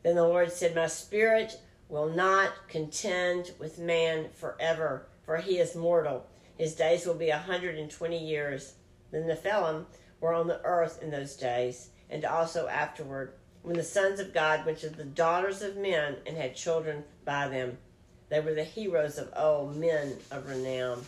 Then 0.03 0.15
the 0.15 0.23
Lord 0.23 0.53
said, 0.53 0.73
My 0.73 0.87
spirit 0.87 1.59
will 1.89 2.07
not 2.07 2.69
contend 2.69 3.51
with 3.59 3.77
man 3.77 4.29
forever, 4.31 5.09
for 5.25 5.35
he 5.35 5.57
is 5.57 5.75
mortal. 5.75 6.25
His 6.57 6.73
days 6.73 7.05
will 7.05 7.15
be 7.15 7.29
a 7.29 7.37
hundred 7.37 7.77
and 7.77 7.91
twenty 7.91 8.25
years. 8.25 8.75
Then 9.11 9.27
the 9.27 9.33
Nephilim 9.33 9.85
were 10.21 10.33
on 10.33 10.47
the 10.47 10.61
earth 10.63 11.03
in 11.03 11.11
those 11.11 11.35
days, 11.35 11.89
and 12.09 12.23
also 12.23 12.69
afterward, 12.69 13.33
when 13.63 13.75
the 13.75 13.83
sons 13.83 14.21
of 14.21 14.33
God 14.33 14.65
went 14.65 14.77
to 14.77 14.89
the 14.89 15.03
daughters 15.03 15.61
of 15.61 15.75
men 15.75 16.15
and 16.25 16.37
had 16.37 16.55
children 16.55 17.03
by 17.25 17.49
them. 17.49 17.79
They 18.29 18.39
were 18.41 18.53
the 18.53 18.63
heroes 18.63 19.17
of 19.17 19.31
old, 19.35 19.77
men 19.77 20.17
of 20.31 20.49
renown. 20.49 21.05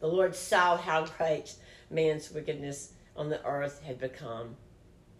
The 0.00 0.06
Lord 0.06 0.34
saw 0.36 0.76
how 0.76 1.06
great 1.06 1.54
man's 1.90 2.30
wickedness 2.30 2.92
on 3.16 3.28
the 3.28 3.44
earth 3.44 3.82
had 3.82 3.98
become, 3.98 4.56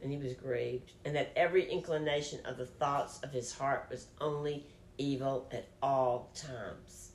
and 0.00 0.11
he 0.11 0.18
was 0.18 0.35
grieved, 0.35 0.92
and 1.04 1.14
that 1.16 1.32
every 1.37 1.70
inclination 1.70 2.40
of 2.44 2.56
the 2.56 2.66
thoughts 2.66 3.20
of 3.22 3.32
his 3.32 3.52
heart 3.52 3.87
was 3.90 4.06
only 4.20 4.66
evil 4.98 5.48
at 5.52 5.68
all 5.82 6.30
times. 6.35 7.12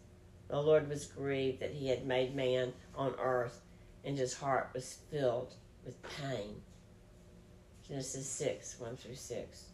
The 0.50 0.62
Lord 0.62 0.90
was 0.90 1.06
grieved 1.06 1.62
that 1.62 1.74
he 1.74 1.90
had 1.90 2.06
made 2.06 2.36
man 2.36 2.74
on 2.96 3.16
earth, 3.20 3.62
and 4.04 4.18
his 4.18 4.34
heart 4.34 4.70
was 4.74 5.00
filled 5.10 5.54
with 5.86 6.02
pain. 6.22 6.62
Genesis 7.88 8.30
6 8.30 8.80
1 8.80 8.98
through 8.98 9.16
6. 9.16 9.66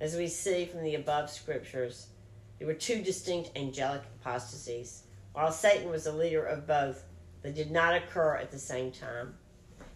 As 0.00 0.16
we 0.16 0.28
see 0.28 0.64
from 0.64 0.82
the 0.82 0.94
above 0.94 1.30
scriptures, 1.30 2.08
there 2.60 2.68
were 2.68 2.74
two 2.74 3.00
distinct 3.00 3.56
angelic 3.56 4.02
apostasies. 4.20 5.04
While 5.32 5.50
Satan 5.50 5.88
was 5.88 6.04
the 6.04 6.12
leader 6.12 6.44
of 6.44 6.66
both, 6.66 7.04
they 7.40 7.52
did 7.52 7.70
not 7.70 7.94
occur 7.96 8.36
at 8.36 8.50
the 8.50 8.58
same 8.58 8.92
time. 8.92 9.34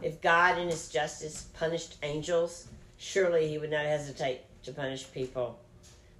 If 0.01 0.23
God 0.23 0.59
in 0.59 0.69
his 0.69 0.89
justice 0.89 1.49
punished 1.53 1.99
angels, 2.03 2.69
surely 2.97 3.49
he 3.49 3.59
would 3.59 3.71
not 3.71 3.85
hesitate 3.85 4.41
to 4.63 4.73
punish 4.73 5.13
people. 5.13 5.61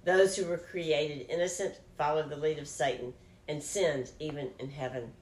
Those 0.03 0.35
who 0.35 0.45
were 0.45 0.59
created 0.59 1.31
innocent 1.31 1.79
followed 1.97 2.29
the 2.29 2.37
lead 2.37 2.59
of 2.59 2.67
Satan 2.67 3.15
and 3.47 3.61
sinned 3.63 4.11
even 4.19 4.51
in 4.59 4.69
heaven. 4.69 5.13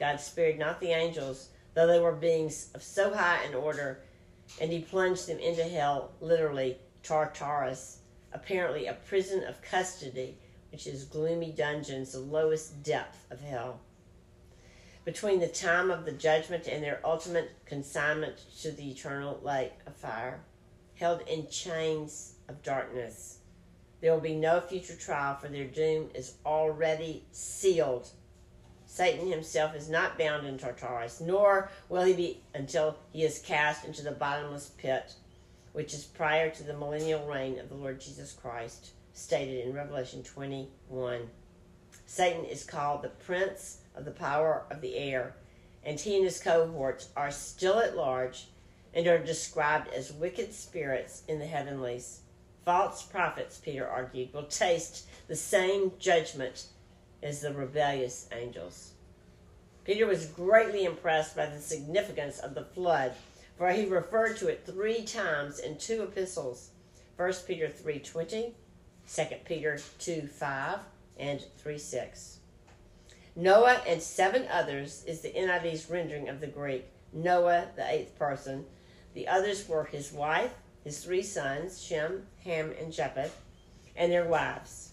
God 0.00 0.18
spared 0.18 0.58
not 0.58 0.80
the 0.80 0.90
angels, 0.90 1.50
though 1.74 1.86
they 1.86 2.00
were 2.00 2.10
beings 2.10 2.70
of 2.74 2.82
so 2.82 3.14
high 3.14 3.44
an 3.44 3.54
order, 3.54 4.00
and 4.60 4.72
he 4.72 4.80
plunged 4.80 5.28
them 5.28 5.38
into 5.38 5.62
hell, 5.62 6.10
literally 6.20 6.78
Tartarus, 7.04 7.98
apparently 8.32 8.88
a 8.88 8.94
prison 8.94 9.44
of 9.44 9.62
custody 9.62 10.36
which 10.74 10.88
is 10.88 11.04
gloomy 11.04 11.52
dungeons, 11.52 12.10
the 12.10 12.18
lowest 12.18 12.82
depth 12.82 13.30
of 13.30 13.40
hell. 13.40 13.78
Between 15.04 15.38
the 15.38 15.46
time 15.46 15.88
of 15.88 16.04
the 16.04 16.10
judgment 16.10 16.66
and 16.66 16.82
their 16.82 16.98
ultimate 17.04 17.52
consignment 17.64 18.38
to 18.60 18.72
the 18.72 18.90
eternal 18.90 19.38
lake 19.44 19.74
of 19.86 19.94
fire, 19.94 20.40
held 20.96 21.20
in 21.28 21.46
chains 21.48 22.34
of 22.48 22.60
darkness. 22.64 23.38
There 24.00 24.12
will 24.12 24.20
be 24.20 24.34
no 24.34 24.60
future 24.60 24.96
trial, 24.96 25.36
for 25.36 25.46
their 25.46 25.66
doom 25.66 26.10
is 26.12 26.34
already 26.44 27.22
sealed. 27.30 28.08
Satan 28.84 29.30
himself 29.30 29.76
is 29.76 29.88
not 29.88 30.18
bound 30.18 30.44
in 30.44 30.58
Tartarus, 30.58 31.20
nor 31.20 31.70
will 31.88 32.02
he 32.02 32.14
be 32.14 32.40
until 32.52 32.96
he 33.12 33.22
is 33.22 33.38
cast 33.38 33.84
into 33.84 34.02
the 34.02 34.10
bottomless 34.10 34.72
pit, 34.76 35.14
which 35.72 35.94
is 35.94 36.02
prior 36.02 36.50
to 36.50 36.64
the 36.64 36.76
millennial 36.76 37.24
reign 37.28 37.60
of 37.60 37.68
the 37.68 37.76
Lord 37.76 38.00
Jesus 38.00 38.32
Christ 38.32 38.90
stated 39.14 39.64
in 39.64 39.72
Revelation 39.72 40.22
21. 40.22 41.30
Satan 42.04 42.44
is 42.44 42.64
called 42.64 43.02
the 43.02 43.08
prince 43.08 43.78
of 43.94 44.04
the 44.04 44.10
power 44.10 44.64
of 44.70 44.80
the 44.80 44.96
air, 44.96 45.36
and 45.84 45.98
he 45.98 46.16
and 46.16 46.24
his 46.24 46.40
cohorts 46.40 47.08
are 47.16 47.30
still 47.30 47.78
at 47.78 47.96
large 47.96 48.48
and 48.92 49.06
are 49.06 49.18
described 49.18 49.88
as 49.92 50.12
wicked 50.12 50.52
spirits 50.52 51.22
in 51.28 51.38
the 51.38 51.46
heavenlies. 51.46 52.20
False 52.64 53.02
prophets, 53.02 53.58
Peter 53.58 53.88
argued, 53.88 54.32
will 54.32 54.44
taste 54.44 55.06
the 55.28 55.36
same 55.36 55.92
judgment 55.98 56.66
as 57.22 57.40
the 57.40 57.52
rebellious 57.52 58.28
angels. 58.32 58.92
Peter 59.84 60.06
was 60.06 60.26
greatly 60.26 60.84
impressed 60.84 61.36
by 61.36 61.46
the 61.46 61.60
significance 61.60 62.38
of 62.38 62.54
the 62.54 62.64
flood, 62.64 63.12
for 63.56 63.70
he 63.70 63.84
referred 63.84 64.36
to 64.36 64.48
it 64.48 64.64
three 64.64 65.02
times 65.02 65.58
in 65.58 65.76
two 65.76 66.02
epistles. 66.02 66.70
1 67.16 67.32
Peter 67.46 67.68
3:20 67.68 68.54
2 69.12 69.22
Peter 69.44 69.78
2 69.98 70.26
5 70.26 70.78
and 71.18 71.44
3 71.58 71.78
6. 71.78 72.38
Noah 73.36 73.80
and 73.86 74.00
seven 74.00 74.46
others 74.48 75.04
is 75.06 75.20
the 75.20 75.32
NIV's 75.32 75.90
rendering 75.90 76.28
of 76.28 76.40
the 76.40 76.46
Greek. 76.46 76.86
Noah, 77.12 77.68
the 77.74 77.88
eighth 77.90 78.16
person. 78.16 78.64
The 79.14 79.26
others 79.26 79.68
were 79.68 79.84
his 79.84 80.12
wife, 80.12 80.52
his 80.84 81.02
three 81.02 81.22
sons, 81.22 81.82
Shem, 81.82 82.26
Ham, 82.44 82.72
and 82.80 82.92
Japheth, 82.92 83.40
and 83.96 84.12
their 84.12 84.26
wives. 84.26 84.90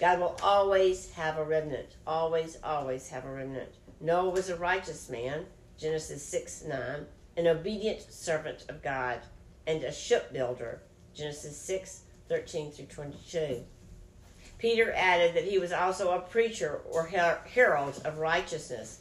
God 0.00 0.20
will 0.20 0.36
always 0.42 1.12
have 1.12 1.38
a 1.38 1.44
remnant. 1.44 1.96
Always, 2.06 2.58
always 2.62 3.08
have 3.08 3.24
a 3.24 3.30
remnant. 3.30 3.74
Noah 4.00 4.30
was 4.30 4.50
a 4.50 4.56
righteous 4.56 5.08
man, 5.08 5.46
Genesis 5.78 6.22
6 6.24 6.64
9, 6.68 7.06
an 7.36 7.46
obedient 7.46 8.02
servant 8.12 8.64
of 8.68 8.82
God, 8.82 9.20
and 9.66 9.82
a 9.84 9.92
shipbuilder, 9.92 10.82
Genesis 11.14 11.56
6 11.56 12.02
13 12.28 12.72
through 12.72 12.86
22. 12.86 13.64
Peter 14.58 14.92
added 14.92 15.34
that 15.34 15.44
he 15.44 15.58
was 15.58 15.72
also 15.72 16.12
a 16.12 16.20
preacher 16.20 16.80
or 16.90 17.06
herald 17.06 18.00
of 18.04 18.18
righteousness 18.18 19.00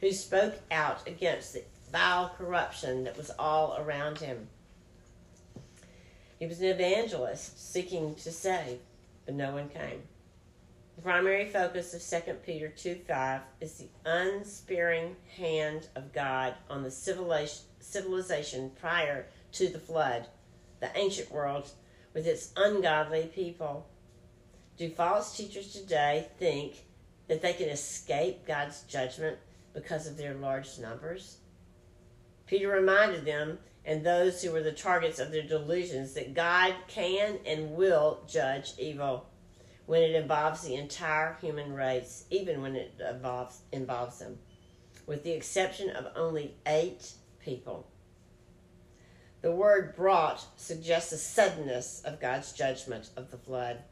who 0.00 0.12
spoke 0.12 0.54
out 0.70 1.06
against 1.06 1.52
the 1.52 1.62
vile 1.92 2.28
corruption 2.36 3.04
that 3.04 3.16
was 3.16 3.30
all 3.38 3.76
around 3.78 4.18
him. 4.18 4.48
He 6.38 6.46
was 6.46 6.60
an 6.60 6.66
evangelist 6.66 7.72
seeking 7.72 8.14
to 8.16 8.30
save, 8.30 8.80
but 9.24 9.34
no 9.34 9.52
one 9.52 9.68
came. 9.68 10.02
The 10.96 11.02
primary 11.02 11.48
focus 11.48 11.94
of 11.94 12.24
2 12.24 12.34
Peter 12.34 12.68
2 12.68 13.00
5 13.06 13.40
is 13.60 13.74
the 13.74 13.88
unsparing 14.04 15.16
hand 15.36 15.88
of 15.94 16.12
God 16.12 16.54
on 16.68 16.82
the 16.82 16.90
civilization 16.90 18.70
prior 18.80 19.26
to 19.52 19.68
the 19.68 19.78
flood, 19.78 20.26
the 20.80 20.90
ancient 20.96 21.30
world 21.30 21.70
with 22.16 22.26
its 22.26 22.50
ungodly 22.56 23.30
people. 23.34 23.86
Do 24.78 24.88
false 24.88 25.36
teachers 25.36 25.74
today 25.74 26.28
think 26.38 26.86
that 27.28 27.42
they 27.42 27.52
can 27.52 27.68
escape 27.68 28.46
God's 28.46 28.80
judgment 28.84 29.36
because 29.74 30.06
of 30.06 30.16
their 30.16 30.32
large 30.32 30.78
numbers? 30.78 31.36
Peter 32.46 32.70
reminded 32.70 33.26
them 33.26 33.58
and 33.84 34.02
those 34.02 34.42
who 34.42 34.50
were 34.50 34.62
the 34.62 34.72
targets 34.72 35.18
of 35.18 35.30
their 35.30 35.42
delusions 35.42 36.14
that 36.14 36.32
God 36.32 36.74
can 36.88 37.38
and 37.44 37.72
will 37.72 38.22
judge 38.26 38.72
evil 38.78 39.26
when 39.84 40.02
it 40.02 40.14
involves 40.14 40.62
the 40.62 40.74
entire 40.74 41.36
human 41.42 41.74
race, 41.74 42.24
even 42.30 42.62
when 42.62 42.76
it 42.76 42.98
involves, 42.98 43.60
involves 43.72 44.20
them, 44.20 44.38
with 45.06 45.22
the 45.22 45.32
exception 45.32 45.90
of 45.90 46.06
only 46.16 46.54
eight 46.66 47.12
people. 47.40 47.86
The 49.42 49.52
word 49.52 49.94
brought 49.94 50.44
suggests 50.56 51.10
the 51.10 51.18
suddenness 51.18 52.02
of 52.04 52.20
God's 52.20 52.52
judgment 52.52 53.10
of 53.16 53.30
the 53.30 53.36
flood. 53.36 53.82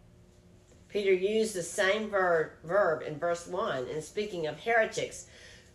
Peter 0.88 1.12
used 1.12 1.54
the 1.54 1.62
same 1.62 2.08
verb, 2.08 2.52
verb 2.62 3.02
in 3.02 3.18
verse 3.18 3.46
1 3.46 3.88
in 3.88 4.00
speaking 4.00 4.46
of 4.46 4.60
heretics 4.60 5.26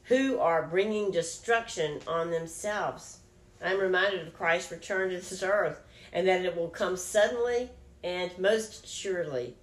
who 0.04 0.40
are 0.40 0.68
bringing 0.68 1.12
destruction 1.12 2.00
on 2.08 2.32
themselves. 2.32 3.20
I'm 3.64 3.80
reminded 3.80 4.26
of 4.26 4.34
Christ's 4.34 4.72
return 4.72 5.10
to 5.10 5.18
this 5.18 5.44
earth 5.44 5.82
and 6.14 6.28
that 6.28 6.46
it 6.46 6.56
will 6.56 6.70
come 6.70 6.98
suddenly 6.98 7.70
and 8.04 8.32
most 8.40 8.88
surely. 8.88 9.56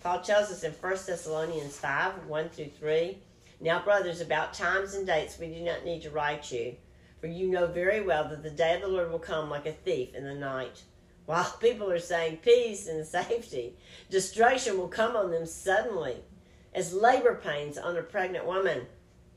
Paul 0.00 0.20
tells 0.20 0.50
us 0.50 0.64
in 0.64 0.72
1 0.72 0.92
Thessalonians 1.06 1.78
5 1.78 2.26
1 2.26 2.48
through 2.50 2.70
3 2.78 3.18
Now, 3.60 3.82
brothers, 3.82 4.20
about 4.20 4.52
times 4.52 4.94
and 4.94 5.06
dates 5.06 5.38
we 5.38 5.46
do 5.46 5.60
not 5.60 5.84
need 5.84 6.02
to 6.02 6.10
write 6.10 6.52
you 6.52 6.76
for 7.24 7.30
you 7.30 7.48
know 7.48 7.66
very 7.66 8.02
well 8.02 8.28
that 8.28 8.42
the 8.42 8.50
day 8.50 8.74
of 8.74 8.82
the 8.82 8.86
Lord 8.86 9.10
will 9.10 9.18
come 9.18 9.48
like 9.48 9.64
a 9.64 9.72
thief 9.72 10.14
in 10.14 10.24
the 10.24 10.34
night. 10.34 10.82
While 11.24 11.56
people 11.58 11.90
are 11.90 11.98
saying 11.98 12.40
peace 12.42 12.86
and 12.86 13.06
safety, 13.06 13.78
destruction 14.10 14.76
will 14.76 14.88
come 14.88 15.16
on 15.16 15.30
them 15.30 15.46
suddenly, 15.46 16.16
as 16.74 16.92
labor 16.92 17.40
pains 17.42 17.78
on 17.78 17.96
a 17.96 18.02
pregnant 18.02 18.44
woman, 18.44 18.82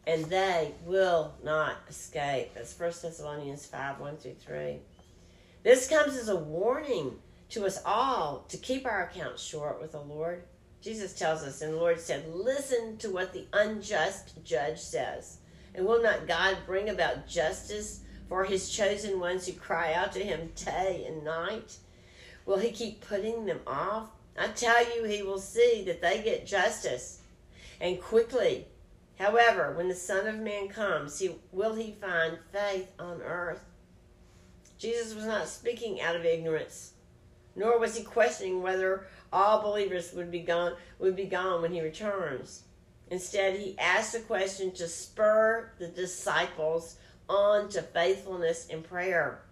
and 0.06 0.26
they 0.26 0.74
will 0.84 1.34
not 1.46 1.78
escape. 1.88 2.56
That's 2.56 2.78
1 2.78 2.92
Thessalonians 3.02 3.66
5 3.66 4.02
1 4.02 4.18
through 4.18 4.36
3. 4.46 4.80
This 5.64 5.88
comes 5.88 6.18
as 6.18 6.28
a 6.28 6.36
warning 6.36 7.14
to 7.52 7.66
us 7.66 7.80
all 7.86 8.44
to 8.50 8.58
keep 8.58 8.86
our 8.86 9.04
accounts 9.04 9.42
short 9.42 9.80
with 9.80 9.94
the 9.94 10.02
Lord. 10.02 10.44
Jesus 10.82 11.18
tells 11.18 11.42
us, 11.42 11.62
and 11.62 11.72
the 11.72 11.78
Lord 11.78 12.02
said, 12.02 12.28
Listen 12.28 12.98
to 12.98 13.10
what 13.10 13.32
the 13.32 13.48
unjust 13.54 14.44
judge 14.44 14.78
says. 14.78 15.38
And 15.78 15.86
will 15.86 16.02
not 16.02 16.28
God 16.28 16.58
bring 16.66 16.90
about 16.90 17.28
justice 17.28 18.02
for 18.28 18.44
his 18.44 18.72
chosen 18.72 19.20
ones 19.20 19.46
who 19.46 19.54
cry 19.54 19.94
out 19.94 20.12
to 20.14 20.20
him 20.20 20.52
day 20.56 21.06
and 21.08 21.24
night? 21.24 21.78
Will 22.48 22.58
he 22.58 22.72
keep 22.72 23.08
putting 23.08 23.46
them 23.46 23.60
off? 23.68 24.10
I 24.36 24.48
tell 24.48 24.84
you, 24.96 25.04
he 25.04 25.22
will 25.22 25.38
see 25.38 25.84
that 25.86 26.02
they 26.02 26.24
get 26.24 26.48
justice 26.48 27.22
and 27.80 28.02
quickly. 28.02 28.66
However, 29.20 29.74
when 29.78 29.88
the 29.88 29.96
Son 29.96 30.28
of 30.28 30.40
Man 30.40 30.68
comes, 30.68 31.20
he, 31.20 31.36
will 31.52 31.76
he 31.76 31.92
find 32.02 32.40
faith 32.52 32.92
on 32.98 33.22
earth? 33.22 33.64
Jesus 34.80 35.14
was 35.14 35.26
not 35.26 35.48
speaking 35.48 36.02
out 36.02 36.16
of 36.16 36.26
ignorance, 36.26 36.94
nor 37.56 37.80
was 37.80 37.96
he 37.96 38.04
questioning 38.04 38.64
whether 38.64 39.06
all 39.32 39.62
believers 39.62 40.12
would 40.14 40.32
be 40.32 40.40
gone 40.40 40.74
would 40.98 41.16
be 41.16 41.26
gone 41.26 41.62
when 41.62 41.74
he 41.74 41.82
returns. 41.82 42.64
Instead, 43.10 43.58
he 43.58 43.78
asked 43.80 44.14
the 44.14 44.20
question 44.20 44.72
to 44.72 44.88
spur 44.88 45.72
the 45.80 45.88
disciples 45.88 46.98
on 47.30 47.70
to 47.70 47.82
faithfulness 47.82 48.68
in 48.68 48.84
prayer, 48.84 49.44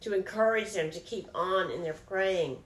to 0.00 0.12
encourage 0.14 0.72
them 0.72 0.90
to 0.90 1.00
keep 1.00 1.28
on 1.34 1.70
in 1.70 1.82
their 1.82 1.94
praying. 1.94 2.58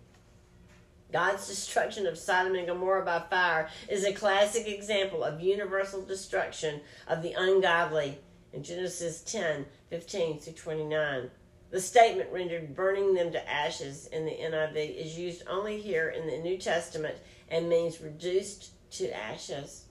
God's 1.12 1.48
destruction 1.48 2.06
of 2.06 2.16
Sodom 2.16 2.54
and 2.54 2.66
Gomorrah 2.66 3.04
by 3.04 3.18
fire 3.18 3.68
is 3.88 4.04
a 4.04 4.12
classic 4.12 4.68
example 4.68 5.24
of 5.24 5.40
universal 5.40 6.02
destruction 6.02 6.80
of 7.08 7.22
the 7.22 7.34
ungodly 7.36 8.18
in 8.52 8.62
Genesis 8.62 9.20
10 9.22 9.66
15 9.90 10.38
through 10.38 10.52
29. 10.52 11.30
The 11.70 11.80
statement 11.80 12.32
rendered 12.32 12.74
burning 12.74 13.14
them 13.14 13.32
to 13.32 13.50
ashes 13.50 14.06
in 14.06 14.24
the 14.24 14.32
NIV 14.32 14.96
is 14.96 15.18
used 15.18 15.42
only 15.48 15.80
here 15.80 16.08
in 16.08 16.26
the 16.26 16.38
New 16.38 16.58
Testament 16.58 17.16
and 17.48 17.68
means 17.68 18.00
reduced 18.00 18.70
to 18.92 19.16
ashes 19.16 19.86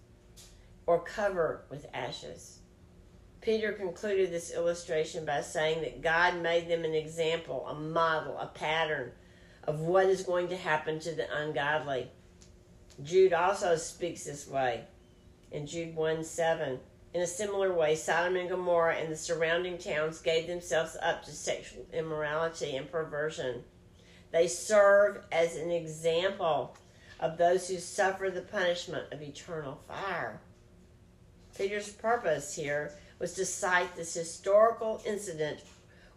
or 0.90 1.00
cover 1.00 1.62
with 1.70 1.86
ashes. 1.94 2.62
Peter 3.42 3.74
concluded 3.74 4.32
this 4.32 4.52
illustration 4.52 5.24
by 5.24 5.40
saying 5.40 5.82
that 5.82 6.02
God 6.02 6.42
made 6.42 6.68
them 6.68 6.84
an 6.84 6.96
example, 6.96 7.64
a 7.68 7.76
model, 7.76 8.36
a 8.40 8.48
pattern 8.48 9.12
of 9.66 9.82
what 9.82 10.08
is 10.08 10.24
going 10.24 10.48
to 10.48 10.58
happen 10.58 11.00
to 11.02 11.14
the 11.14 11.32
ungodly. 11.32 12.10
Jude 13.04 13.34
also 13.34 13.76
speaks 13.76 14.24
this 14.24 14.48
way 14.48 14.84
in 15.52 15.68
Jude 15.68 15.96
1 15.96 16.24
7. 16.24 16.80
In 17.14 17.22
a 17.22 17.28
similar 17.28 17.72
way, 17.72 17.96
Sodom 17.96 18.36
and 18.36 18.50
Gomorrah 18.50 18.96
and 18.96 19.12
the 19.12 19.16
surrounding 19.16 19.78
towns 19.78 20.22
gave 20.22 20.48
themselves 20.48 20.98
up 21.04 21.24
to 21.26 21.32
sexual 21.32 21.86
immorality 21.94 22.76
and 22.76 22.92
perversion. 22.92 23.64
They 24.32 24.48
serve 24.48 25.24
as 25.32 25.56
an 25.56 25.70
example 25.70 26.76
of 27.20 27.38
those 27.38 27.68
who 27.68 27.78
suffer 27.78 28.32
the 28.32 28.42
punishment 28.42 29.14
of 29.14 29.22
eternal 29.22 29.80
fire. 29.88 30.42
Peter's 31.60 31.90
purpose 31.90 32.56
here 32.56 32.94
was 33.20 33.34
to 33.34 33.44
cite 33.44 33.94
this 33.94 34.14
historical 34.14 35.02
incident 35.06 35.60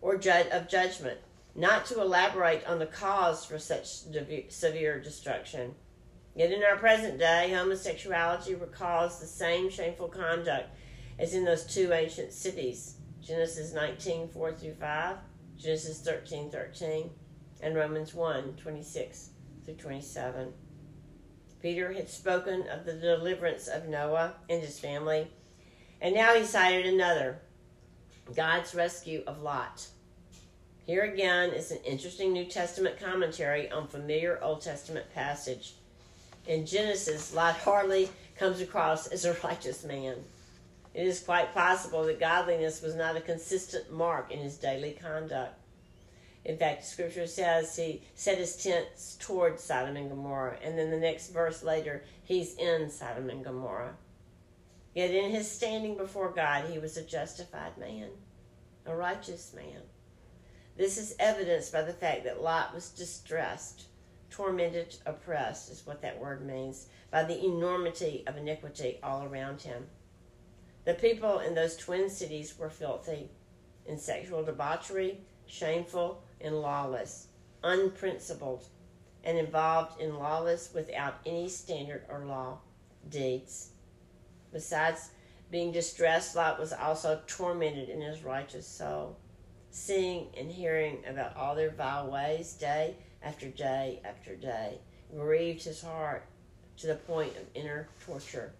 or 0.01 0.17
ju- 0.17 0.31
of 0.53 0.69
judgment, 0.69 1.19
not 1.57 1.85
to 1.85 2.01
elaborate 2.01 2.65
on 2.65 2.79
the 2.79 2.87
cause 2.87 3.45
for 3.45 3.59
such 3.59 4.05
severe 4.51 5.01
destruction. 5.01 5.75
Yet 6.37 6.53
in 6.53 6.63
our 6.63 6.77
present 6.77 7.19
day, 7.19 7.53
homosexuality 7.53 8.55
recalls 8.55 9.19
the 9.19 9.27
same 9.27 9.69
shameful 9.69 10.07
conduct 10.07 10.71
as 11.19 11.35
in 11.35 11.45
those 11.45 11.67
two 11.67 11.93
ancient 11.93 12.33
cities 12.33 12.99
Genesis 13.21 13.75
19 13.75 14.29
4 14.29 14.53
through 14.53 14.75
5, 14.75 15.17
Genesis 15.59 16.01
13 16.03 16.51
13, 16.51 17.11
and 17.63 17.75
Romans 17.75 18.15
1 18.15 18.55
26 18.55 19.31
through 19.65 19.75
27. 19.75 20.53
Peter 21.63 21.93
had 21.93 22.11
spoken 22.11 22.69
of 22.69 22.85
the 22.85 22.93
deliverance 22.93 23.69
of 23.69 23.89
Noah 23.89 24.35
and 24.51 24.61
his 24.61 24.81
family, 24.81 25.29
and 26.01 26.13
now 26.13 26.35
he 26.35 26.45
cited 26.45 26.87
another 26.87 27.39
God's 28.35 28.75
rescue 28.75 29.23
of 29.29 29.41
Lot. 29.41 29.87
Here 30.85 31.05
again 31.05 31.51
is 31.51 31.71
an 31.71 31.79
interesting 31.85 32.33
New 32.33 32.47
Testament 32.47 32.99
commentary 32.99 33.71
on 33.71 33.87
familiar 33.87 34.43
Old 34.43 34.63
Testament 34.63 35.07
passage. 35.15 35.75
In 36.49 36.67
Genesis, 36.67 37.33
Lot 37.33 37.55
hardly 37.55 38.11
comes 38.37 38.61
across 38.61 39.07
as 39.07 39.25
a 39.25 39.37
righteous 39.45 39.85
man. 39.85 40.17
It 40.95 41.07
is 41.07 41.21
quite 41.21 41.55
possible 41.55 42.05
that 42.05 42.19
godliness 42.19 42.83
was 42.83 42.97
not 42.97 43.17
a 43.17 43.21
consistent 43.21 43.93
mark 43.93 44.33
in 44.33 44.41
his 44.41 44.59
daily 44.59 44.99
conduct. 45.01 45.55
In 46.45 46.57
fact, 46.57 46.85
Scripture 46.85 47.27
says 47.27 47.77
he 47.77 48.03
set 48.15 48.39
his 48.39 48.57
tents 48.57 49.17
toward 49.21 49.61
Sodom 49.61 49.97
and 49.97 50.11
Gomorrah, 50.11 50.59
and 50.63 50.77
then 50.77 50.91
the 50.91 50.99
next 50.99 51.29
verse 51.29 51.63
later, 51.63 52.05
he's 52.25 52.57
in 52.57 52.91
Sodom 52.91 53.31
and 53.31 53.45
Gomorrah. 53.45 53.95
Yet 54.95 55.13
in 55.13 55.31
his 55.31 55.51
standing 55.51 55.97
before 55.97 56.33
God, 56.33 56.69
he 56.69 56.79
was 56.79 56.97
a 56.97 57.05
justified 57.05 57.79
man, 57.79 58.09
a 58.85 58.95
righteous 58.95 59.55
man. 59.55 59.83
This 60.77 60.99
is 60.99 61.15
evidenced 61.19 61.73
by 61.73 61.83
the 61.83 61.93
fact 61.93 62.25
that 62.25 62.43
Lot 62.43 62.75
was 62.75 62.91
distressed, 62.91 63.87
tormented, 64.29 64.97
oppressed, 65.07 65.71
is 65.71 65.87
what 65.87 66.03
that 66.03 66.19
word 66.19 66.45
means, 66.45 66.89
by 67.11 67.23
the 67.23 67.45
enormity 67.45 68.25
of 68.27 68.37
iniquity 68.37 68.99
all 69.03 69.23
around 69.23 69.63
him. 69.63 69.87
The 70.85 70.95
people 70.95 71.39
in 71.39 71.55
those 71.55 71.77
twin 71.77 72.11
cities 72.11 72.59
were 72.59 72.71
filthy 72.71 73.31
in 73.87 73.99
sexual 73.99 74.43
debauchery, 74.43 75.21
shameful, 75.47 76.25
and 76.43 76.61
lawless, 76.61 77.29
unprincipled, 77.63 78.65
and 79.25 79.39
involved 79.39 80.01
in 80.01 80.19
lawless 80.19 80.73
without 80.75 81.21
any 81.25 81.49
standard 81.49 82.03
or 82.09 82.25
law 82.25 82.59
deeds. 83.09 83.71
Besides 84.53 85.11
being 85.51 85.73
distressed, 85.73 86.35
Lot 86.35 86.59
was 86.59 86.73
also 86.73 87.21
tormented 87.27 87.89
in 87.89 88.01
his 88.01 88.23
righteous 88.23 88.67
soul, 88.67 89.19
seeing 89.71 90.29
and 90.37 90.51
hearing 90.51 91.05
about 91.07 91.37
all 91.37 91.55
their 91.55 91.71
vile 91.71 92.11
ways 92.11 92.55
day 92.55 92.97
after 93.23 93.49
day 93.49 94.01
after 94.05 94.35
day, 94.35 94.79
grieved 95.15 95.63
his 95.63 95.83
heart 95.83 96.25
to 96.79 96.87
the 96.87 96.95
point 96.95 97.37
of 97.37 97.43
inner 97.55 97.89
torture. 98.05 98.53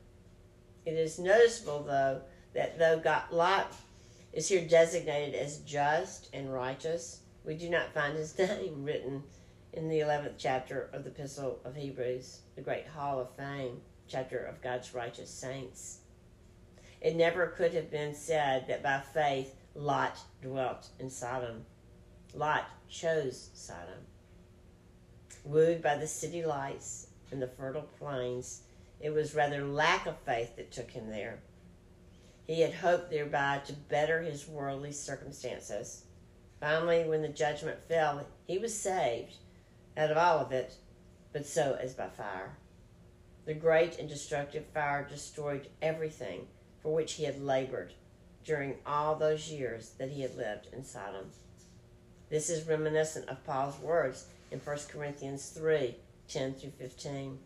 It 0.85 0.93
is 0.95 1.19
noticeable, 1.19 1.83
though, 1.83 2.23
that 2.55 2.79
though 2.79 2.99
God, 2.99 3.23
Lot 3.31 3.73
is 4.33 4.49
here 4.49 4.67
designated 4.67 5.35
as 5.35 5.59
just 5.59 6.29
and 6.33 6.53
righteous, 6.53 7.22
we 7.45 7.55
do 7.55 7.69
not 7.69 7.93
find 7.93 8.17
his 8.17 8.39
name 8.39 8.85
written 8.85 9.23
in 9.73 9.89
the 9.89 10.01
11th 10.01 10.35
chapter 10.39 10.91
of 10.93 11.05
the 11.05 11.11
Epistle 11.11 11.59
of 11.65 11.75
Hebrews, 11.75 12.41
the 12.55 12.63
great 12.63 12.87
Hall 12.87 13.21
of 13.21 13.35
Fame, 13.37 13.81
chapter 14.07 14.39
of 14.39 14.63
God's 14.63 14.95
righteous 14.95 15.31
saints. 15.31 16.01
It 17.01 17.17
never 17.17 17.49
could 17.49 17.75
have 17.75 17.91
been 17.91 18.15
said 18.15 18.67
that 18.69 18.83
by 18.83 19.01
faith 19.01 19.57
Lot 19.75 20.19
dwelt 20.41 20.89
in 20.99 21.11
Sodom. 21.11 21.65
Lot 22.35 22.67
chose 22.89 23.51
Sodom. 23.55 24.07
Wooed 25.45 25.83
by 25.83 25.97
the 25.97 26.07
city 26.07 26.45
lights 26.45 27.09
and 27.31 27.43
the 27.43 27.49
fertile 27.49 27.89
plains, 27.99 28.63
it 29.01 29.11
was 29.11 29.35
rather 29.35 29.65
lack 29.65 30.07
of 30.07 30.19
faith 30.19 30.55
that 30.57 30.71
took 30.71 30.91
him 30.91 31.11
there. 31.11 31.41
He 32.47 32.61
had 32.61 32.75
hoped 32.75 33.11
thereby 33.11 33.63
to 33.67 33.73
better 33.73 34.23
his 34.23 34.47
worldly 34.47 34.93
circumstances. 34.93 36.05
Finally, 36.63 37.03
when 37.09 37.23
the 37.23 37.29
judgment 37.29 37.77
fell, 37.89 38.25
he 38.47 38.57
was 38.57 38.73
saved 38.73 39.35
out 39.97 40.13
of 40.13 40.17
all 40.17 40.39
of 40.39 40.53
it, 40.53 40.77
but 41.33 41.45
so 41.45 41.77
as 41.81 41.93
by 41.93 42.07
fire. 42.07 42.57
The 43.47 43.55
great 43.55 43.99
and 43.99 44.09
destructive 44.09 44.67
fire 44.73 45.05
destroyed 45.11 45.67
everything 45.83 46.47
for 46.81 46.95
which 46.95 47.15
he 47.15 47.25
had 47.25 47.43
labored 47.43 47.95
during 48.45 48.77
all 48.87 49.17
those 49.17 49.51
years 49.51 49.91
that 49.99 50.11
he 50.11 50.23
had 50.23 50.37
lived 50.37 50.69
in 50.73 50.85
Sodom. 50.85 51.33
This 52.31 52.49
is 52.49 52.69
reminiscent 52.69 53.29
of 53.29 53.45
Paul's 53.45 53.81
words 53.81 54.27
in 54.53 54.61
1 54.61 54.79
Corinthians 54.89 55.49
3 55.49 55.97
10 56.29 56.55
through 56.55 56.71
15 56.79 57.41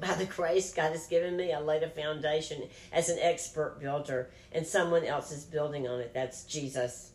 by 0.00 0.14
the 0.14 0.26
grace 0.26 0.74
God 0.74 0.92
has 0.92 1.06
given 1.06 1.36
me, 1.36 1.52
I 1.52 1.60
laid 1.60 1.82
a 1.82 1.88
foundation 1.88 2.68
as 2.92 3.08
an 3.08 3.18
expert 3.20 3.80
builder, 3.80 4.30
and 4.52 4.66
someone 4.66 5.04
else 5.04 5.32
is 5.32 5.44
building 5.44 5.88
on 5.88 5.98
it. 6.00 6.14
That's 6.14 6.44
Jesus. 6.44 7.12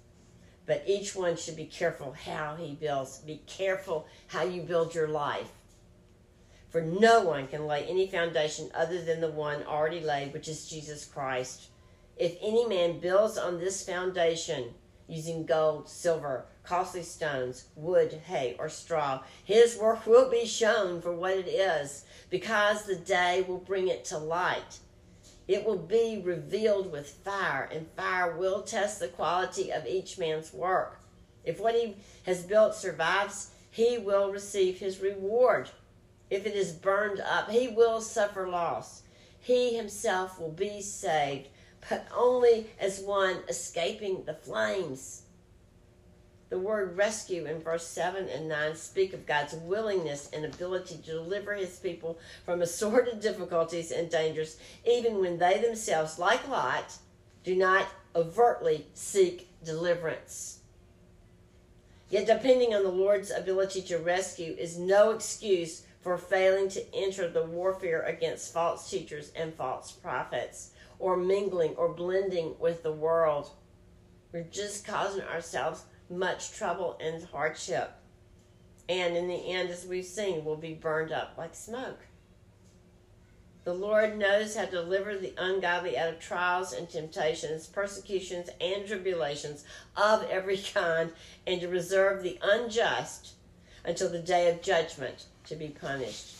But 0.66 0.84
each 0.88 1.16
one 1.16 1.36
should 1.36 1.58
be 1.58 1.66
careful 1.66 2.14
how 2.14 2.56
he 2.56 2.74
builds. 2.74 3.20
Be 3.20 3.42
careful 3.48 4.08
how 4.28 4.44
you 4.44 4.62
build 4.62 4.96
your 4.96 5.08
life. 5.10 5.52
For 6.70 6.82
no 6.82 7.22
one 7.22 7.48
can 7.48 7.68
lay 7.68 7.84
any 7.84 8.08
foundation 8.08 8.72
other 8.74 9.04
than 9.04 9.22
the 9.22 9.30
one 9.30 9.64
already 9.64 10.00
laid, 10.00 10.34
which 10.34 10.48
is 10.48 10.68
Jesus 10.68 11.06
Christ. 11.06 11.68
If 12.18 12.38
any 12.42 12.66
man 12.66 13.00
builds 13.00 13.38
on 13.38 13.60
this 13.60 13.86
foundation 13.86 14.74
using 15.08 15.46
gold, 15.46 15.90
silver, 15.90 16.46
costly 16.64 17.04
stones, 17.04 17.66
wood, 17.76 18.14
hay, 18.26 18.56
or 18.58 18.70
straw, 18.70 19.22
his 19.44 19.78
work 19.78 20.08
will 20.08 20.30
be 20.32 20.46
shown 20.46 21.02
for 21.02 21.14
what 21.14 21.38
it 21.38 21.48
is 21.48 22.06
because 22.30 22.84
the 22.84 22.96
day 22.96 23.44
will 23.48 23.58
bring 23.58 23.88
it 23.88 24.06
to 24.06 24.18
light. 24.18 24.80
It 25.54 25.66
will 25.66 25.78
be 25.78 26.20
revealed 26.20 26.92
with 26.92 27.12
fire, 27.24 27.70
and 27.72 27.88
fire 27.96 28.36
will 28.36 28.64
test 28.64 29.00
the 29.00 29.08
quality 29.08 29.70
of 29.72 29.86
each 29.86 30.18
man's 30.18 30.52
work. 30.52 31.00
If 31.46 31.60
what 31.60 31.76
he 31.76 31.96
has 32.24 32.42
built 32.42 32.74
survives, 32.74 33.52
he 33.70 34.00
will 34.00 34.32
receive 34.32 34.80
his 34.80 35.00
reward. 35.00 35.70
If 36.32 36.48
it 36.48 36.56
is 36.56 36.72
burned 36.72 37.20
up, 37.20 37.52
he 37.52 37.68
will 37.68 38.02
suffer 38.02 38.50
loss. 38.50 39.04
He 39.40 39.76
himself 39.78 40.40
will 40.40 40.50
be 40.50 40.82
saved, 40.82 41.50
but 41.88 42.08
only 42.18 42.72
as 42.80 43.02
one 43.02 43.44
escaping 43.48 44.24
the 44.24 44.34
flames. 44.34 45.22
The 46.54 46.60
word 46.60 46.96
rescue 46.96 47.48
in 47.48 47.62
verse 47.62 47.88
7 47.88 48.30
and 48.30 48.48
9 48.48 48.76
speak 48.76 49.14
of 49.14 49.26
God's 49.26 49.56
willingness 49.56 50.30
and 50.32 50.46
ability 50.46 50.98
to 50.98 51.02
deliver 51.02 51.56
his 51.56 51.80
people 51.80 52.20
from 52.46 52.62
assorted 52.62 53.22
difficulties 53.22 53.90
and 53.90 54.08
dangers, 54.08 54.58
even 54.86 55.20
when 55.20 55.40
they 55.40 55.60
themselves, 55.60 56.20
like 56.20 56.48
Lot, 56.48 56.96
do 57.44 57.56
not 57.56 57.88
overtly 58.16 58.86
seek 58.94 59.50
deliverance. 59.66 60.60
Yet, 62.12 62.28
depending 62.28 62.76
on 62.76 62.84
the 62.84 62.90
Lord's 62.90 63.32
ability 63.32 63.82
to 63.88 63.98
rescue 63.98 64.56
is 64.56 64.78
no 64.78 65.10
excuse 65.10 65.88
for 66.02 66.20
failing 66.20 66.70
to 66.70 66.96
enter 66.96 67.28
the 67.28 67.46
warfare 67.48 68.04
against 68.04 68.54
false 68.54 68.88
teachers 68.92 69.32
and 69.36 69.56
false 69.56 69.92
prophets, 69.92 70.70
or 71.00 71.18
mingling 71.18 71.74
or 71.78 71.90
blending 71.90 72.54
with 72.60 72.84
the 72.84 72.94
world. 72.94 73.50
We're 74.32 74.44
just 74.44 74.86
causing 74.86 75.24
ourselves 75.24 75.86
much 76.10 76.52
trouble 76.52 76.98
and 77.02 77.24
hardship. 77.26 77.92
And 78.90 79.16
in 79.16 79.28
the 79.28 79.52
end, 79.52 79.70
as 79.70 79.86
we've 79.86 80.06
seen, 80.06 80.44
will 80.44 80.58
be 80.58 80.74
burned 80.74 81.12
up 81.12 81.36
like 81.38 81.56
smoke. 81.56 82.00
The 83.64 83.74
Lord 83.74 84.18
knows 84.18 84.58
how 84.58 84.66
to 84.66 84.72
deliver 84.72 85.18
the 85.18 85.34
ungodly 85.38 85.98
out 85.98 86.10
of 86.10 86.20
trials 86.20 86.74
and 86.74 86.90
temptations, 86.90 87.66
persecutions 87.66 88.50
and 88.60 88.86
tribulations 88.86 89.64
of 89.96 90.24
every 90.30 90.58
kind, 90.74 91.12
and 91.48 91.62
to 91.62 91.70
reserve 91.70 92.24
the 92.24 92.40
unjust 92.42 93.36
until 93.86 94.10
the 94.10 94.20
day 94.20 94.50
of 94.50 94.62
judgment 94.62 95.28
to 95.46 95.56
be 95.56 95.70
punished. 95.70 96.36